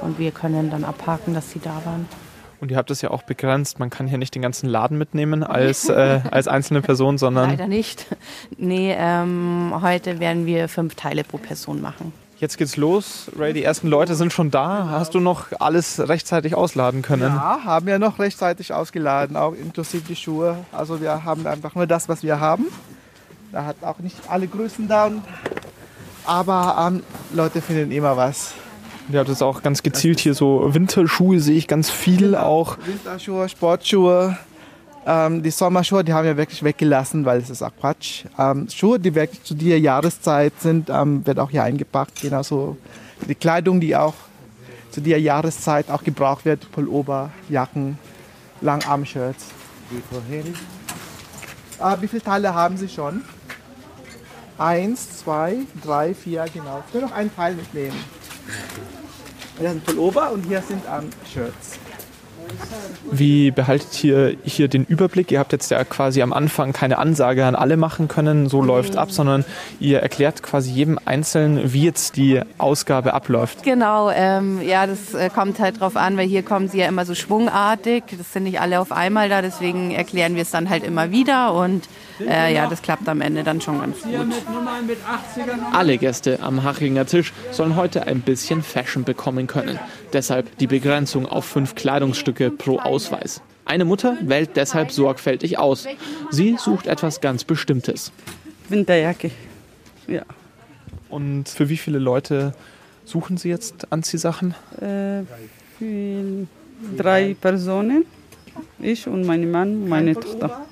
Und 0.00 0.18
wir 0.18 0.32
können 0.32 0.70
dann 0.70 0.84
abhaken, 0.84 1.34
dass 1.34 1.50
sie 1.50 1.60
da 1.60 1.82
waren. 1.84 2.08
Und 2.62 2.70
ihr 2.70 2.76
habt 2.76 2.92
es 2.92 3.02
ja 3.02 3.10
auch 3.10 3.24
begrenzt. 3.24 3.80
Man 3.80 3.90
kann 3.90 4.06
hier 4.06 4.18
nicht 4.18 4.36
den 4.36 4.42
ganzen 4.42 4.68
Laden 4.68 4.96
mitnehmen 4.96 5.42
als, 5.42 5.88
äh, 5.88 6.20
als 6.30 6.46
einzelne 6.46 6.80
Person, 6.80 7.18
sondern. 7.18 7.50
Leider 7.50 7.66
nicht. 7.66 8.06
Nee, 8.56 8.94
ähm, 8.96 9.74
heute 9.82 10.20
werden 10.20 10.46
wir 10.46 10.68
fünf 10.68 10.94
Teile 10.94 11.24
pro 11.24 11.38
Person 11.38 11.80
machen. 11.80 12.12
Jetzt 12.42 12.58
geht's 12.58 12.76
los. 12.76 13.30
Ray, 13.38 13.52
die 13.52 13.62
ersten 13.62 13.86
Leute 13.86 14.16
sind 14.16 14.32
schon 14.32 14.50
da. 14.50 14.88
Hast 14.90 15.14
du 15.14 15.20
noch 15.20 15.46
alles 15.60 16.08
rechtzeitig 16.08 16.56
ausladen 16.56 17.00
können? 17.00 17.32
Ja, 17.32 17.60
haben 17.64 17.86
wir 17.86 18.00
noch 18.00 18.18
rechtzeitig 18.18 18.72
ausgeladen, 18.72 19.36
auch 19.36 19.52
inklusive 19.52 20.02
die 20.08 20.16
Schuhe. 20.16 20.56
Also 20.72 21.00
wir 21.00 21.22
haben 21.22 21.46
einfach 21.46 21.76
nur 21.76 21.86
das, 21.86 22.08
was 22.08 22.24
wir 22.24 22.40
haben. 22.40 22.66
Da 23.52 23.64
hat 23.64 23.76
auch 23.82 24.00
nicht 24.00 24.16
alle 24.28 24.48
Größen 24.48 24.88
da. 24.88 25.12
Aber 26.24 26.88
ähm, 26.88 27.04
Leute 27.32 27.62
finden 27.62 27.92
immer 27.92 28.16
was. 28.16 28.54
Ihr 29.08 29.20
habt 29.20 29.28
jetzt 29.28 29.44
auch 29.44 29.62
ganz 29.62 29.84
gezielt 29.84 30.18
hier 30.18 30.34
so 30.34 30.74
Winterschuhe, 30.74 31.38
sehe 31.38 31.56
ich 31.56 31.68
ganz 31.68 31.90
viel 31.90 32.32
genau. 32.32 32.40
auch. 32.40 32.76
Winterschuhe, 32.84 33.48
Sportschuhe, 33.48 34.36
ähm, 35.06 35.42
die 35.42 35.50
Sommerschuhe, 35.50 36.04
die 36.04 36.12
haben 36.12 36.24
wir 36.24 36.36
wirklich 36.36 36.62
weggelassen, 36.62 37.24
weil 37.24 37.40
es 37.40 37.50
ist 37.50 37.62
auch 37.62 37.72
Quatsch. 37.80 38.24
Ähm, 38.38 38.68
Schuhe, 38.68 38.98
die 39.00 39.14
wirklich 39.14 39.42
zu 39.42 39.54
dieser 39.54 39.76
Jahreszeit 39.76 40.52
sind, 40.60 40.88
ähm, 40.90 41.26
wird 41.26 41.38
auch 41.38 41.50
hier 41.50 41.64
eingepackt. 41.64 42.20
Genauso 42.20 42.76
die 43.28 43.34
Kleidung, 43.34 43.80
die 43.80 43.96
auch 43.96 44.14
zu 44.90 45.00
dieser 45.00 45.18
Jahreszeit 45.18 45.90
auch 45.90 46.04
gebraucht 46.04 46.44
wird. 46.44 46.70
Pullover, 46.70 47.30
Jacken, 47.48 47.98
Langarmshirts. 48.60 49.46
Ah, 51.78 51.96
wie 52.00 52.06
viele 52.06 52.22
Teile 52.22 52.54
haben 52.54 52.76
Sie 52.76 52.88
schon? 52.88 53.22
Eins, 54.58 55.18
zwei, 55.18 55.56
drei, 55.84 56.14
vier, 56.14 56.44
genau. 56.52 56.84
Ich 56.86 56.94
will 56.94 57.00
noch 57.00 57.12
einen 57.12 57.34
Teil 57.34 57.54
mitnehmen. 57.54 57.96
Hier 59.58 59.70
sind 59.70 59.84
Pullover 59.84 60.30
und 60.32 60.44
hier 60.46 60.62
sind 60.62 60.82
ähm, 60.86 61.10
Shirts. 61.32 61.78
Wie 63.10 63.50
behaltet 63.50 64.02
ihr 64.04 64.36
hier 64.44 64.68
den 64.68 64.84
Überblick? 64.84 65.30
Ihr 65.30 65.38
habt 65.38 65.52
jetzt 65.52 65.70
ja 65.70 65.84
quasi 65.84 66.22
am 66.22 66.32
Anfang 66.32 66.72
keine 66.72 66.98
Ansage 66.98 67.44
an 67.44 67.54
alle 67.54 67.76
machen 67.76 68.08
können, 68.08 68.48
so 68.48 68.62
läuft 68.62 68.96
ab, 68.96 69.10
sondern 69.10 69.44
ihr 69.80 70.00
erklärt 70.00 70.42
quasi 70.42 70.70
jedem 70.70 70.98
Einzelnen, 71.04 71.72
wie 71.72 71.84
jetzt 71.84 72.16
die 72.16 72.40
Ausgabe 72.58 73.14
abläuft. 73.14 73.62
Genau, 73.62 74.10
ähm, 74.10 74.60
ja, 74.62 74.86
das 74.86 75.14
äh, 75.14 75.28
kommt 75.28 75.58
halt 75.58 75.80
drauf 75.80 75.96
an, 75.96 76.16
weil 76.16 76.26
hier 76.26 76.42
kommen 76.42 76.68
sie 76.68 76.78
ja 76.78 76.88
immer 76.88 77.04
so 77.04 77.14
schwungartig. 77.14 78.04
Das 78.16 78.32
sind 78.32 78.44
nicht 78.44 78.60
alle 78.60 78.80
auf 78.80 78.92
einmal 78.92 79.28
da, 79.28 79.42
deswegen 79.42 79.90
erklären 79.90 80.34
wir 80.34 80.42
es 80.42 80.50
dann 80.50 80.70
halt 80.70 80.84
immer 80.84 81.10
wieder 81.10 81.54
und 81.54 81.88
äh, 82.20 82.54
ja, 82.54 82.66
das 82.66 82.82
klappt 82.82 83.08
am 83.08 83.20
Ende 83.20 83.42
dann 83.42 83.60
schon 83.60 83.80
ganz 83.80 84.02
gut. 84.02 84.12
Alle 85.72 85.98
Gäste 85.98 86.38
am 86.42 86.62
Hachinger 86.62 87.06
Tisch 87.06 87.32
sollen 87.50 87.76
heute 87.76 88.06
ein 88.06 88.20
bisschen 88.20 88.62
Fashion 88.62 89.04
bekommen 89.04 89.46
können. 89.46 89.78
Deshalb 90.12 90.58
die 90.58 90.66
Begrenzung 90.66 91.26
auf 91.26 91.44
fünf 91.44 91.74
Kleidungsstücke 91.74 92.41
pro 92.50 92.78
Ausweis. 92.78 93.42
Eine 93.64 93.84
Mutter 93.84 94.16
wählt 94.22 94.50
deshalb 94.56 94.90
sorgfältig 94.90 95.58
aus. 95.58 95.86
Sie 96.30 96.56
sucht 96.58 96.86
etwas 96.86 97.20
ganz 97.20 97.44
Bestimmtes. 97.44 98.12
Winterjacke, 98.68 99.30
ja. 100.06 100.22
Und 101.08 101.48
für 101.48 101.68
wie 101.68 101.76
viele 101.76 101.98
Leute 101.98 102.54
suchen 103.04 103.36
Sie 103.36 103.48
jetzt 103.48 103.92
Anziehsachen? 103.92 104.54
Äh, 104.80 105.22
für 105.78 106.46
drei 106.96 107.36
Personen. 107.40 108.04
Ich 108.78 109.06
und 109.06 109.24
mein 109.26 109.50
Mann, 109.50 109.88
meine 109.88 110.14
Tochter. 110.14 110.66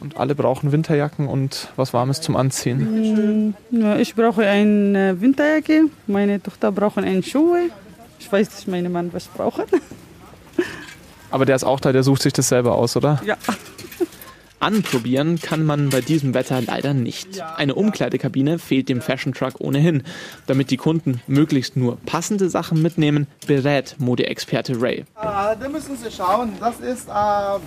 Und 0.00 0.16
alle 0.16 0.34
brauchen 0.34 0.72
Winterjacken 0.72 1.28
und 1.28 1.68
was 1.76 1.92
Warmes 1.92 2.20
zum 2.20 2.36
Anziehen. 2.36 3.54
Mm, 3.70 3.84
ich 4.00 4.14
brauche 4.14 4.46
eine 4.46 5.20
Winterjacke, 5.20 5.84
meine 6.06 6.42
Tochter 6.42 6.72
braucht 6.72 6.98
eine 6.98 7.22
Schuhe. 7.22 7.70
Ich 8.18 8.30
weiß 8.30 8.48
nicht, 8.56 8.68
meine 8.68 8.88
Mann 8.88 9.12
was 9.12 9.26
braucht. 9.28 9.66
Aber 11.30 11.44
der 11.44 11.56
ist 11.56 11.64
auch 11.64 11.80
da, 11.80 11.92
der 11.92 12.02
sucht 12.02 12.22
sich 12.22 12.32
das 12.32 12.48
selber 12.48 12.74
aus, 12.74 12.96
oder? 12.96 13.20
Ja. 13.24 13.36
Anprobieren 14.60 15.40
kann 15.40 15.64
man 15.64 15.90
bei 15.90 16.00
diesem 16.00 16.34
Wetter 16.34 16.60
leider 16.60 16.92
nicht. 16.92 17.40
Eine 17.40 17.76
Umkleidekabine 17.76 18.58
fehlt 18.58 18.88
dem 18.88 19.00
Fashion 19.00 19.32
Truck 19.32 19.60
ohnehin. 19.60 20.02
Damit 20.46 20.72
die 20.72 20.76
Kunden 20.76 21.20
möglichst 21.28 21.76
nur 21.76 21.96
passende 22.06 22.50
Sachen 22.50 22.82
mitnehmen, 22.82 23.28
berät 23.46 23.94
Modeexperte 23.98 24.80
Ray. 24.82 25.04
Ah, 25.14 25.54
da 25.54 25.68
müssen 25.68 25.96
Sie 25.96 26.10
schauen, 26.10 26.52
das 26.58 26.80
ist 26.80 27.08
äh, 27.08 27.58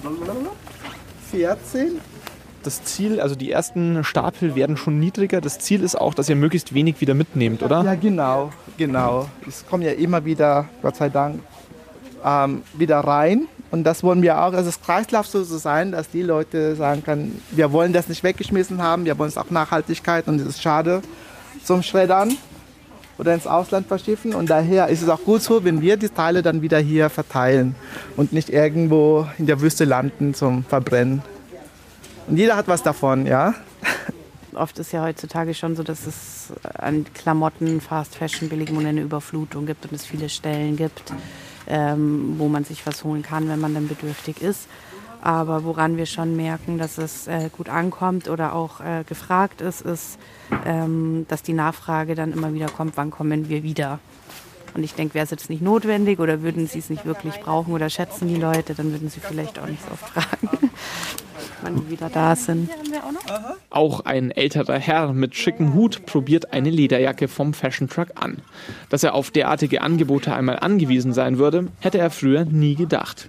14. 1.32 2.02
Das 2.64 2.84
Ziel, 2.84 3.20
also 3.20 3.36
die 3.36 3.52
ersten 3.52 4.04
Stapel 4.04 4.56
werden 4.56 4.78
schon 4.78 5.00
niedriger. 5.00 5.42
Das 5.42 5.60
Ziel 5.60 5.82
ist 5.82 5.96
auch, 6.00 6.14
dass 6.14 6.30
ihr 6.30 6.36
möglichst 6.36 6.74
wenig 6.74 7.02
wieder 7.02 7.16
mitnehmt, 7.16 7.64
oder? 7.64 7.84
Ja, 7.84 7.96
genau, 7.96 8.52
genau. 8.78 9.28
Es 9.48 9.66
kommen 9.66 9.84
ja 9.84 9.92
immer 9.92 10.26
wieder, 10.26 10.70
Gott 10.82 10.96
sei 10.96 11.10
Dank, 11.10 11.40
ähm, 12.24 12.62
wieder 12.74 13.00
rein. 13.00 13.48
Und 13.72 13.86
das 13.86 14.04
wollen 14.04 14.22
wir 14.22 14.38
auch, 14.38 14.54
also 14.54 14.66
das 14.66 14.82
Kreislauf 14.82 15.26
so 15.26 15.44
sein, 15.44 15.92
dass 15.94 16.10
die 16.10 16.22
Leute 16.22 16.76
sagen 16.76 17.04
können, 17.04 17.42
wir 17.52 17.72
wollen 17.72 17.94
das 17.94 18.10
nicht 18.10 18.22
weggeschmissen 18.22 18.84
haben, 18.84 19.06
wir 19.06 19.18
wollen 19.18 19.30
es 19.30 19.38
auch 19.38 19.50
Nachhaltigkeit 19.50 20.28
und 20.28 20.42
es 20.42 20.46
ist 20.46 20.62
schade, 20.62 21.02
zum 21.64 21.82
Schreddern 21.82 22.36
oder 23.18 23.34
ins 23.34 23.48
Ausland 23.48 23.88
verschiffen. 23.88 24.36
Und 24.36 24.50
daher 24.50 24.90
ist 24.90 25.02
es 25.02 25.10
auch 25.10 25.24
gut 25.24 25.42
so, 25.42 25.64
wenn 25.64 25.82
wir 25.82 25.96
die 25.96 26.10
Teile 26.10 26.42
dann 26.42 26.62
wieder 26.62 26.80
hier 26.80 27.10
verteilen 27.10 27.76
und 28.18 28.34
nicht 28.34 28.50
irgendwo 28.50 29.26
in 29.38 29.46
der 29.46 29.62
Wüste 29.62 29.86
landen 29.86 30.34
zum 30.34 30.66
Verbrennen. 30.66 31.22
Und 32.32 32.38
jeder 32.38 32.56
hat 32.56 32.70
was 32.70 32.82
davon, 32.82 33.26
ja. 33.26 33.54
Oft 34.54 34.80
ist 34.80 34.94
ja 34.94 35.04
heutzutage 35.04 35.54
schon 35.54 35.76
so, 35.76 35.84
dass 35.84 36.08
es 36.08 36.54
an 36.64 37.06
Klamotten, 37.14 37.82
Fast 37.82 38.16
Fashion, 38.16 38.48
billigem 38.48 38.78
und 38.78 38.86
eine 38.86 39.02
Überflutung 39.02 39.66
gibt 39.66 39.86
und 39.86 39.92
es 39.92 40.06
viele 40.06 40.30
Stellen 40.30 40.78
gibt, 40.78 41.12
ähm, 41.68 42.36
wo 42.38 42.48
man 42.48 42.64
sich 42.64 42.88
was 42.88 43.04
holen 43.04 43.22
kann, 43.22 43.50
wenn 43.50 43.60
man 43.60 43.74
dann 43.74 43.90
bedürftig 43.90 44.42
ist. 44.42 44.70
Aber 45.22 45.66
woran 45.66 45.98
wir 45.98 46.06
schon 46.06 46.38
merken, 46.38 46.78
dass 46.78 46.98
es 46.98 47.28
äh, 47.28 47.50
gut 47.52 47.68
ankommt 47.68 48.30
oder 48.30 48.56
auch 48.56 48.80
äh, 48.80 49.04
gefragt 49.04 49.60
ist, 49.60 49.82
ist, 49.82 50.18
ähm, 50.66 51.26
dass 51.28 51.44
die 51.44 51.52
Nachfrage 51.52 52.16
dann 52.16 52.32
immer 52.32 52.54
wieder 52.54 52.68
kommt, 52.68 52.96
wann 52.96 53.12
kommen 53.12 53.50
wir 53.50 53.62
wieder. 53.62 54.00
Und 54.74 54.84
ich 54.84 54.94
denke, 54.94 55.16
wäre 55.16 55.26
es 55.26 55.32
jetzt 55.32 55.50
nicht 55.50 55.62
notwendig 55.62 56.20
oder 56.20 56.42
würden 56.42 56.68
sie 56.68 56.80
es 56.80 56.90
nicht 56.90 57.06
wirklich 57.06 57.42
brauchen 57.42 57.74
oder 57.74 57.90
schätzen 57.90 58.30
die 58.30 58.38
Leute, 58.38 58.74
dann 58.74 58.92
würden 58.92 59.10
sie 59.10 59.20
vielleicht 59.20 59.60
auch 59.60 59.68
nicht 59.68 59.84
so 59.84 59.92
oft 59.92 60.08
fragen, 60.10 60.72
wann 61.62 61.76
die 61.76 61.90
wieder 61.92 62.10
da 62.10 62.36
sind. 62.36 62.70
Auch 63.70 64.02
ein 64.02 64.32
älterer 64.32 64.80
Herr 64.80 65.14
mit 65.14 65.36
schickem 65.36 65.74
Hut 65.74 66.06
probiert 66.06 66.54
eine 66.54 66.70
Lederjacke 66.70 67.28
vom 67.28 67.54
Fashion 67.54 67.90
Truck 67.90 68.10
an. 68.16 68.38
Dass 68.90 69.04
er 69.04 69.14
auf 69.14 69.32
derartige 69.32 69.82
Angebote 69.82 70.34
einmal 70.34 70.60
angewiesen 70.60 71.14
sein 71.14 71.38
würde, 71.38 71.68
hätte 71.80 71.98
er 71.98 72.10
früher 72.10 72.46
nie 72.46 72.76
gedacht 72.76 73.28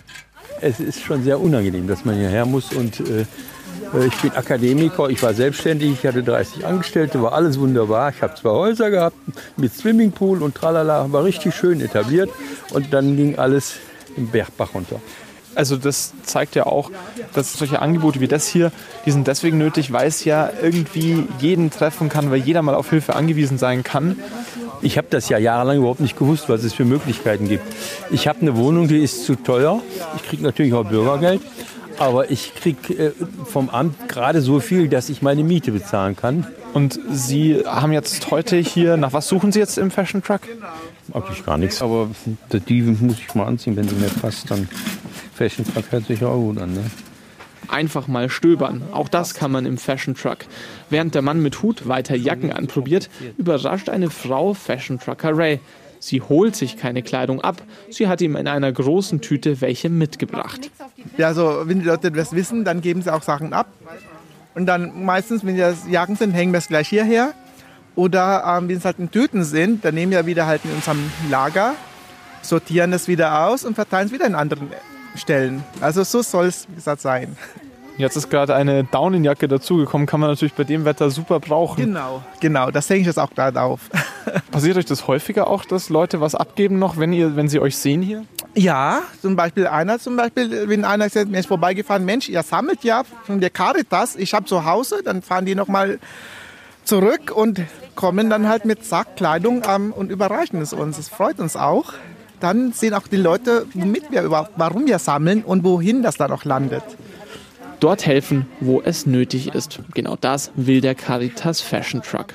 es 0.62 0.80
ist 0.80 1.02
schon 1.02 1.22
sehr 1.24 1.40
unangenehm, 1.40 1.86
dass 1.86 2.04
man 2.04 2.14
hierher 2.14 2.46
muss. 2.46 2.72
Und 2.72 3.00
äh, 3.00 3.22
äh 3.22 4.06
ich 4.06 4.14
bin 4.16 4.32
Akademiker, 4.32 5.10
ich 5.10 5.22
war 5.22 5.34
selbstständig, 5.34 5.92
ich 5.92 6.06
hatte 6.06 6.22
30 6.22 6.64
Angestellte, 6.64 7.20
war 7.22 7.32
alles 7.32 7.58
wunderbar. 7.58 8.10
Ich 8.10 8.22
habe 8.22 8.34
zwei 8.34 8.50
Häuser 8.50 8.90
gehabt 8.90 9.16
mit 9.56 9.74
Swimmingpool 9.74 10.42
und 10.42 10.54
tralala, 10.54 11.10
war 11.12 11.24
richtig 11.24 11.54
schön 11.54 11.80
etabliert. 11.80 12.30
Und 12.72 12.92
dann 12.92 13.16
ging 13.16 13.38
alles 13.38 13.74
im 14.16 14.28
Bergbach 14.28 14.74
runter. 14.74 15.00
Also 15.54 15.76
das 15.76 16.12
zeigt 16.22 16.54
ja 16.54 16.66
auch, 16.66 16.90
dass 17.34 17.54
solche 17.54 17.80
Angebote 17.80 18.20
wie 18.20 18.28
das 18.28 18.46
hier, 18.46 18.72
die 19.06 19.10
sind 19.10 19.26
deswegen 19.26 19.58
nötig, 19.58 19.92
weil 19.92 20.08
es 20.08 20.24
ja 20.24 20.50
irgendwie 20.62 21.24
jeden 21.40 21.70
treffen 21.70 22.08
kann, 22.08 22.30
weil 22.30 22.40
jeder 22.40 22.62
mal 22.62 22.74
auf 22.74 22.90
Hilfe 22.90 23.14
angewiesen 23.14 23.58
sein 23.58 23.82
kann. 23.82 24.16
Ich 24.80 24.98
habe 24.98 25.06
das 25.10 25.28
ja 25.28 25.38
jahrelang 25.38 25.78
überhaupt 25.78 26.00
nicht 26.00 26.18
gewusst, 26.18 26.48
was 26.48 26.64
es 26.64 26.72
für 26.72 26.84
Möglichkeiten 26.84 27.48
gibt. 27.48 27.64
Ich 28.10 28.26
habe 28.26 28.40
eine 28.40 28.56
Wohnung, 28.56 28.88
die 28.88 28.98
ist 28.98 29.24
zu 29.24 29.36
teuer. 29.36 29.80
Ich 30.16 30.22
kriege 30.24 30.42
natürlich 30.42 30.74
auch 30.74 30.84
Bürgergeld. 30.84 31.40
Aber 31.98 32.30
ich 32.30 32.54
kriege 32.54 32.94
äh, 32.94 33.12
vom 33.44 33.68
Amt 33.70 34.08
gerade 34.08 34.40
so 34.40 34.60
viel, 34.60 34.88
dass 34.88 35.08
ich 35.08 35.22
meine 35.22 35.44
Miete 35.44 35.70
bezahlen 35.70 36.16
kann. 36.16 36.46
Und 36.72 36.98
Sie 37.10 37.62
haben 37.66 37.92
jetzt 37.92 38.30
heute 38.30 38.56
hier, 38.56 38.96
nach 38.96 39.12
was 39.12 39.28
suchen 39.28 39.52
Sie 39.52 39.58
jetzt 39.58 39.78
im 39.78 39.90
Fashion 39.90 40.22
Truck? 40.22 40.40
Eigentlich 41.12 41.44
gar 41.44 41.58
nichts, 41.58 41.82
aber 41.82 42.08
die 42.50 42.82
muss 42.82 43.18
ich 43.18 43.34
mal 43.34 43.44
anziehen, 43.44 43.76
wenn 43.76 43.88
sie 43.88 43.94
mir 43.96 44.08
passt. 44.08 44.50
Dann 44.50 44.68
Fashion 45.42 45.64
Truck 45.64 45.90
hört 45.90 46.06
sich 46.06 46.22
auch 46.22 46.36
gut 46.36 46.58
an. 46.58 46.72
Ne? 46.72 46.84
Einfach 47.66 48.06
mal 48.06 48.30
stöbern. 48.30 48.80
Auch 48.92 49.08
das 49.08 49.34
kann 49.34 49.50
man 49.50 49.66
im 49.66 49.76
Fashion 49.76 50.14
Truck. 50.14 50.38
Während 50.88 51.16
der 51.16 51.22
Mann 51.22 51.42
mit 51.42 51.62
Hut 51.62 51.88
weiter 51.88 52.14
Jacken 52.14 52.52
anprobiert, 52.52 53.10
überrascht 53.38 53.88
eine 53.88 54.08
Frau 54.10 54.54
Fashion 54.54 55.00
Trucker 55.00 55.36
Ray. 55.36 55.58
Sie 55.98 56.20
holt 56.20 56.54
sich 56.54 56.76
keine 56.76 57.02
Kleidung 57.02 57.40
ab, 57.40 57.60
sie 57.90 58.06
hat 58.06 58.20
ihm 58.20 58.36
in 58.36 58.46
einer 58.46 58.70
großen 58.70 59.20
Tüte 59.20 59.60
welche 59.60 59.88
mitgebracht. 59.88 60.70
Ja, 61.16 61.26
also 61.28 61.62
wenn 61.64 61.80
die 61.80 61.86
Leute 61.86 62.12
das 62.12 62.32
wissen, 62.32 62.64
dann 62.64 62.80
geben 62.80 63.02
sie 63.02 63.12
auch 63.12 63.22
Sachen 63.22 63.52
ab. 63.52 63.66
Und 64.54 64.66
dann 64.66 65.04
meistens, 65.04 65.44
wenn 65.44 65.56
das 65.56 65.88
Jacken 65.88 66.14
sind, 66.14 66.32
hängen 66.32 66.52
wir 66.52 66.58
es 66.58 66.68
gleich 66.68 66.88
hierher. 66.88 67.34
Oder 67.96 68.44
ähm, 68.46 68.68
wenn 68.68 68.76
es 68.76 68.84
halt 68.84 69.00
in 69.00 69.10
Tüten 69.10 69.42
sind, 69.42 69.84
dann 69.84 69.94
nehmen 69.94 70.12
wir 70.12 70.24
wieder 70.24 70.46
halt 70.46 70.64
in 70.64 70.70
unserem 70.72 71.10
Lager, 71.30 71.74
sortieren 72.42 72.92
es 72.92 73.08
wieder 73.08 73.46
aus 73.46 73.64
und 73.64 73.74
verteilen 73.74 74.06
es 74.06 74.12
wieder 74.12 74.26
in 74.26 74.36
anderen 74.36 74.70
Stellen. 75.14 75.62
Also 75.80 76.02
so 76.04 76.22
soll 76.22 76.46
es 76.46 76.66
gesagt 76.74 77.00
sein. 77.00 77.36
Jetzt 77.98 78.16
ist 78.16 78.30
gerade 78.30 78.54
eine 78.54 78.84
Daunenjacke 78.84 79.48
dazugekommen, 79.48 80.06
kann 80.06 80.18
man 80.18 80.30
natürlich 80.30 80.54
bei 80.54 80.64
dem 80.64 80.84
Wetter 80.84 81.10
super 81.10 81.40
brauchen. 81.40 81.84
Genau, 81.84 82.22
genau, 82.40 82.70
das 82.70 82.88
hänge 82.88 83.00
ich 83.00 83.06
jetzt 83.06 83.18
auch 83.18 83.30
gerade 83.30 83.60
auf. 83.60 83.90
Passiert 84.50 84.76
euch 84.78 84.86
das 84.86 85.06
häufiger 85.06 85.46
auch, 85.46 85.64
dass 85.64 85.90
Leute 85.90 86.20
was 86.20 86.34
abgeben 86.34 86.78
noch, 86.78 86.96
wenn, 86.96 87.12
ihr, 87.12 87.36
wenn 87.36 87.48
sie 87.48 87.60
euch 87.60 87.76
sehen 87.76 88.00
hier? 88.00 88.24
Ja, 88.54 89.02
zum 89.20 89.36
Beispiel 89.36 89.66
einer, 89.66 89.98
zum 89.98 90.16
Beispiel, 90.16 90.68
wenn 90.68 90.84
einer 90.84 91.06
ist 91.06 91.14
mir 91.28 91.38
ist 91.38 91.46
vorbeigefahren, 91.46 92.04
Mensch, 92.04 92.28
ihr 92.28 92.42
sammelt 92.42 92.82
ja 92.82 93.02
von 93.24 93.40
der 93.40 93.50
Caritas, 93.50 94.16
ich 94.16 94.32
habe 94.32 94.46
zu 94.46 94.64
Hause, 94.64 95.02
dann 95.04 95.22
fahren 95.22 95.44
die 95.44 95.54
nochmal 95.54 95.98
zurück 96.84 97.30
und 97.34 97.60
kommen 97.94 98.30
dann 98.30 98.48
halt 98.48 98.64
mit 98.64 98.84
Sackkleidung 98.84 99.62
ähm, 99.68 99.92
und 99.92 100.10
überreichen 100.10 100.60
es 100.60 100.72
uns. 100.72 100.96
Das 100.96 101.08
freut 101.08 101.38
uns 101.40 101.56
auch. 101.56 101.92
Dann 102.42 102.72
sehen 102.72 102.92
auch 102.92 103.06
die 103.06 103.16
Leute, 103.16 103.66
womit 103.72 104.10
wir 104.10 104.22
überhaupt, 104.22 104.52
warum 104.56 104.86
wir 104.86 104.98
sammeln 104.98 105.42
und 105.42 105.64
wohin 105.64 106.02
das 106.02 106.16
dann 106.16 106.32
auch 106.32 106.44
landet 106.44 106.84
dort 107.82 108.06
helfen, 108.06 108.46
wo 108.60 108.80
es 108.80 109.06
nötig 109.06 109.54
ist. 109.54 109.80
Genau 109.94 110.16
das 110.20 110.52
will 110.54 110.80
der 110.80 110.94
Caritas 110.94 111.60
Fashion 111.60 112.00
Truck. 112.02 112.34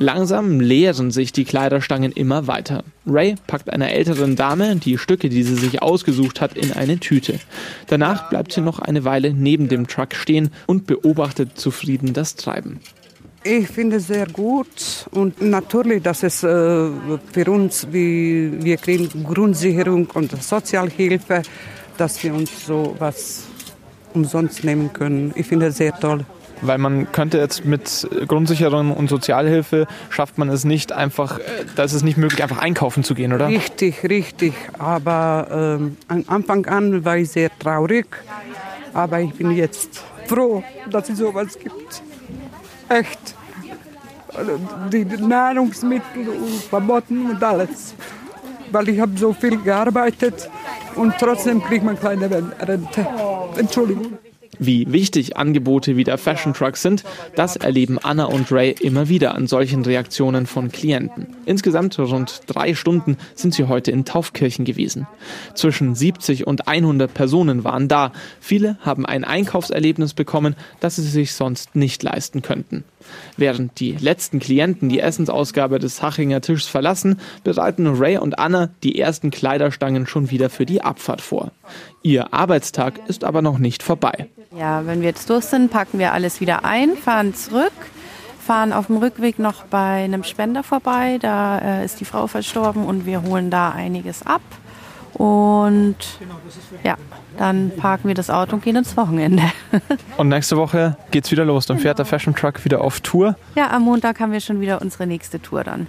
Langsam 0.00 0.60
leeren 0.60 1.10
sich 1.10 1.32
die 1.32 1.44
Kleiderstangen 1.44 2.12
immer 2.12 2.46
weiter. 2.46 2.84
Ray 3.04 3.34
packt 3.48 3.68
einer 3.68 3.90
älteren 3.90 4.36
Dame 4.36 4.76
die 4.76 4.96
Stücke, 4.96 5.28
die 5.28 5.42
sie 5.42 5.56
sich 5.56 5.82
ausgesucht 5.82 6.40
hat, 6.40 6.56
in 6.56 6.72
eine 6.72 7.00
Tüte. 7.00 7.40
Danach 7.88 8.30
bleibt 8.30 8.52
sie 8.52 8.60
noch 8.60 8.78
eine 8.78 9.04
Weile 9.04 9.34
neben 9.34 9.68
dem 9.68 9.88
Truck 9.88 10.14
stehen 10.14 10.50
und 10.66 10.86
beobachtet 10.86 11.58
zufrieden 11.58 12.12
das 12.12 12.36
Treiben. 12.36 12.78
Ich 13.50 13.66
finde 13.66 13.96
es 13.96 14.08
sehr 14.08 14.26
gut 14.26 15.06
und 15.10 15.40
natürlich, 15.40 16.02
dass 16.02 16.22
es 16.22 16.42
äh, 16.42 16.90
für 17.32 17.50
uns, 17.50 17.86
wie 17.90 18.62
wir 18.62 18.76
kriegen 18.76 19.24
Grundsicherung 19.24 20.06
und 20.12 20.42
Sozialhilfe, 20.42 21.40
dass 21.96 22.22
wir 22.22 22.34
uns 22.34 22.66
so 22.66 22.94
was 22.98 23.44
umsonst 24.12 24.64
nehmen 24.64 24.92
können. 24.92 25.32
Ich 25.34 25.46
finde 25.46 25.68
es 25.68 25.78
sehr 25.78 25.98
toll. 25.98 26.26
Weil 26.60 26.76
man 26.76 27.10
könnte 27.10 27.38
jetzt 27.38 27.64
mit 27.64 28.06
Grundsicherung 28.26 28.92
und 28.92 29.08
Sozialhilfe 29.08 29.86
schafft 30.10 30.36
man 30.36 30.50
es 30.50 30.66
nicht 30.66 30.92
einfach, 30.92 31.38
äh, 31.38 31.42
da 31.74 31.84
ist 31.84 31.94
es 31.94 32.02
nicht 32.02 32.18
möglich, 32.18 32.42
einfach 32.42 32.58
einkaufen 32.58 33.02
zu 33.02 33.14
gehen, 33.14 33.32
oder? 33.32 33.48
Richtig, 33.48 34.04
richtig. 34.04 34.52
Aber 34.78 35.78
ähm, 35.80 35.96
am 36.08 36.24
Anfang 36.26 36.66
an 36.66 37.02
war 37.02 37.16
ich 37.16 37.30
sehr 37.30 37.50
traurig. 37.58 38.08
Aber 38.92 39.20
ich 39.20 39.32
bin 39.32 39.52
jetzt 39.52 40.02
froh, 40.26 40.62
dass 40.90 41.08
es 41.08 41.16
sowas 41.16 41.58
gibt. 41.58 42.02
Echt. 42.90 43.37
Die 44.92 45.04
Nahrungsmittel 45.04 46.28
und 46.28 46.68
Klamotten 46.68 47.30
und 47.30 47.42
alles. 47.42 47.94
Weil 48.70 48.88
ich 48.90 49.00
habe 49.00 49.16
so 49.16 49.32
viel 49.32 49.56
gearbeitet 49.58 50.50
und 50.94 51.14
trotzdem 51.18 51.62
kriegt 51.62 51.84
man 51.84 51.98
keine 51.98 52.30
Rente. 52.30 53.06
Entschuldigung. 53.56 54.18
Wie 54.58 54.90
wichtig 54.90 55.36
Angebote 55.36 55.96
wie 55.96 56.04
der 56.04 56.18
Fashion 56.18 56.52
Truck 56.52 56.76
sind, 56.76 57.04
das 57.36 57.56
erleben 57.56 57.98
Anna 57.98 58.24
und 58.24 58.50
Ray 58.50 58.74
immer 58.80 59.08
wieder 59.08 59.34
an 59.34 59.46
solchen 59.46 59.84
Reaktionen 59.84 60.46
von 60.46 60.72
Klienten. 60.72 61.28
Insgesamt 61.46 61.98
rund 61.98 62.42
drei 62.46 62.74
Stunden 62.74 63.16
sind 63.34 63.54
sie 63.54 63.64
heute 63.64 63.90
in 63.90 64.04
Taufkirchen 64.04 64.64
gewesen. 64.64 65.06
Zwischen 65.54 65.94
70 65.94 66.46
und 66.46 66.66
100 66.68 67.12
Personen 67.12 67.64
waren 67.64 67.88
da. 67.88 68.12
Viele 68.40 68.78
haben 68.80 69.06
ein 69.06 69.24
Einkaufserlebnis 69.24 70.14
bekommen, 70.14 70.56
das 70.80 70.96
sie 70.96 71.02
sich 71.02 71.32
sonst 71.32 71.76
nicht 71.76 72.02
leisten 72.02 72.42
könnten. 72.42 72.84
Während 73.36 73.78
die 73.80 73.92
letzten 73.92 74.38
Klienten 74.38 74.88
die 74.88 75.00
Essensausgabe 75.00 75.78
des 75.78 76.02
Hachinger 76.02 76.40
Tischs 76.40 76.66
verlassen, 76.66 77.20
bereiten 77.44 77.86
Ray 77.86 78.18
und 78.18 78.38
Anna 78.38 78.70
die 78.82 78.98
ersten 78.98 79.30
Kleiderstangen 79.30 80.06
schon 80.06 80.30
wieder 80.30 80.50
für 80.50 80.66
die 80.66 80.82
Abfahrt 80.82 81.20
vor. 81.20 81.52
Ihr 82.02 82.32
Arbeitstag 82.32 83.00
ist 83.08 83.24
aber 83.24 83.42
noch 83.42 83.58
nicht 83.58 83.82
vorbei. 83.82 84.28
Ja, 84.56 84.86
wenn 84.86 85.00
wir 85.00 85.08
jetzt 85.08 85.28
durch 85.28 85.44
sind, 85.44 85.70
packen 85.70 85.98
wir 85.98 86.12
alles 86.12 86.40
wieder 86.40 86.64
ein, 86.64 86.96
fahren 86.96 87.34
zurück, 87.34 87.72
fahren 88.40 88.72
auf 88.72 88.86
dem 88.86 88.96
Rückweg 88.96 89.38
noch 89.38 89.64
bei 89.64 90.04
einem 90.04 90.24
Spender 90.24 90.62
vorbei. 90.62 91.18
Da 91.20 91.58
äh, 91.58 91.84
ist 91.84 92.00
die 92.00 92.04
Frau 92.04 92.26
verstorben 92.26 92.86
und 92.86 93.04
wir 93.04 93.22
holen 93.22 93.50
da 93.50 93.70
einiges 93.70 94.24
ab. 94.24 94.40
Und 95.14 95.96
ja, 96.84 96.96
dann 97.36 97.72
parken 97.76 98.08
wir 98.08 98.14
das 98.14 98.30
Auto 98.30 98.54
und 98.54 98.62
gehen 98.62 98.76
ins 98.76 98.96
Wochenende. 98.96 99.42
und 100.16 100.28
nächste 100.28 100.56
Woche 100.56 100.96
geht's 101.10 101.30
wieder 101.30 101.44
los. 101.44 101.66
Dann 101.66 101.76
genau. 101.76 101.88
fährt 101.88 101.98
der 101.98 102.06
Fashion 102.06 102.34
Truck 102.34 102.64
wieder 102.64 102.80
auf 102.80 103.00
Tour. 103.00 103.36
Ja, 103.54 103.70
am 103.70 103.82
Montag 103.82 104.20
haben 104.20 104.32
wir 104.32 104.40
schon 104.40 104.60
wieder 104.60 104.80
unsere 104.80 105.06
nächste 105.06 105.40
Tour 105.42 105.64
dann. 105.64 105.88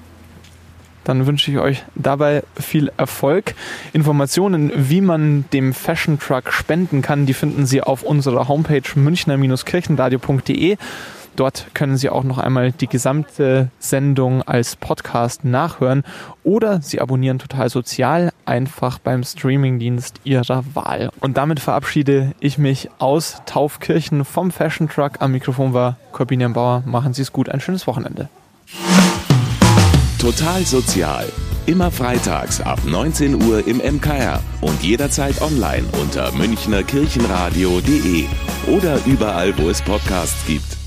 Dann 1.10 1.26
wünsche 1.26 1.50
ich 1.50 1.58
euch 1.58 1.84
dabei 1.96 2.44
viel 2.56 2.92
Erfolg. 2.96 3.56
Informationen, 3.94 4.72
wie 4.76 5.02
man 5.02 5.46
dem 5.52 5.74
Fashion 5.74 6.20
Truck 6.20 6.54
spenden 6.54 7.02
kann, 7.02 7.26
die 7.26 7.34
finden 7.34 7.66
Sie 7.66 7.82
auf 7.82 8.04
unserer 8.04 8.48
Homepage 8.48 8.84
münchner-kirchenradio.de. 8.94 10.78
Dort 11.36 11.66
können 11.74 11.98
Sie 11.98 12.12
auch 12.12 12.24
noch 12.24 12.38
einmal 12.38 12.74
die 12.74 12.86
gesamte 12.86 13.72
Sendung 13.80 14.44
als 14.44 14.76
Podcast 14.76 15.46
nachhören 15.46 16.04
oder 16.44 16.80
Sie 16.84 17.02
abonnieren 17.02 17.40
total 17.40 17.72
sozial 17.72 18.32
einfach 18.46 19.00
beim 19.00 19.24
Streamingdienst 19.24 20.22
Ihrer 20.26 20.64
Wahl. 20.76 21.10
Und 21.22 21.38
damit 21.38 21.60
verabschiede 21.60 22.36
ich 22.40 22.60
mich 22.60 22.88
aus 23.00 23.42
Taufkirchen 23.48 24.26
vom 24.26 24.52
Fashion 24.52 24.88
Truck. 24.88 25.14
Am 25.22 25.32
Mikrofon 25.32 25.74
war 25.74 25.98
Corbinian 26.12 26.54
Bauer. 26.54 26.84
Machen 26.86 27.16
Sie 27.16 27.24
es 27.24 27.34
gut, 27.34 27.50
ein 27.50 27.62
schönes 27.62 27.88
Wochenende. 27.88 28.30
Total 30.20 30.66
Sozial. 30.66 31.32
Immer 31.66 31.92
freitags 31.92 32.60
ab 32.60 32.82
19 32.86 33.42
Uhr 33.42 33.66
im 33.66 33.78
MKR 33.78 34.44
und 34.60 34.84
jederzeit 34.84 35.42
online 35.42 35.86
unter 36.02 36.34
münchnerkirchenradio.de 36.34 38.26
oder 38.68 39.00
überall, 39.06 39.58
wo 39.58 39.70
es 39.70 39.82
Podcasts 39.82 40.46
gibt. 40.46 40.79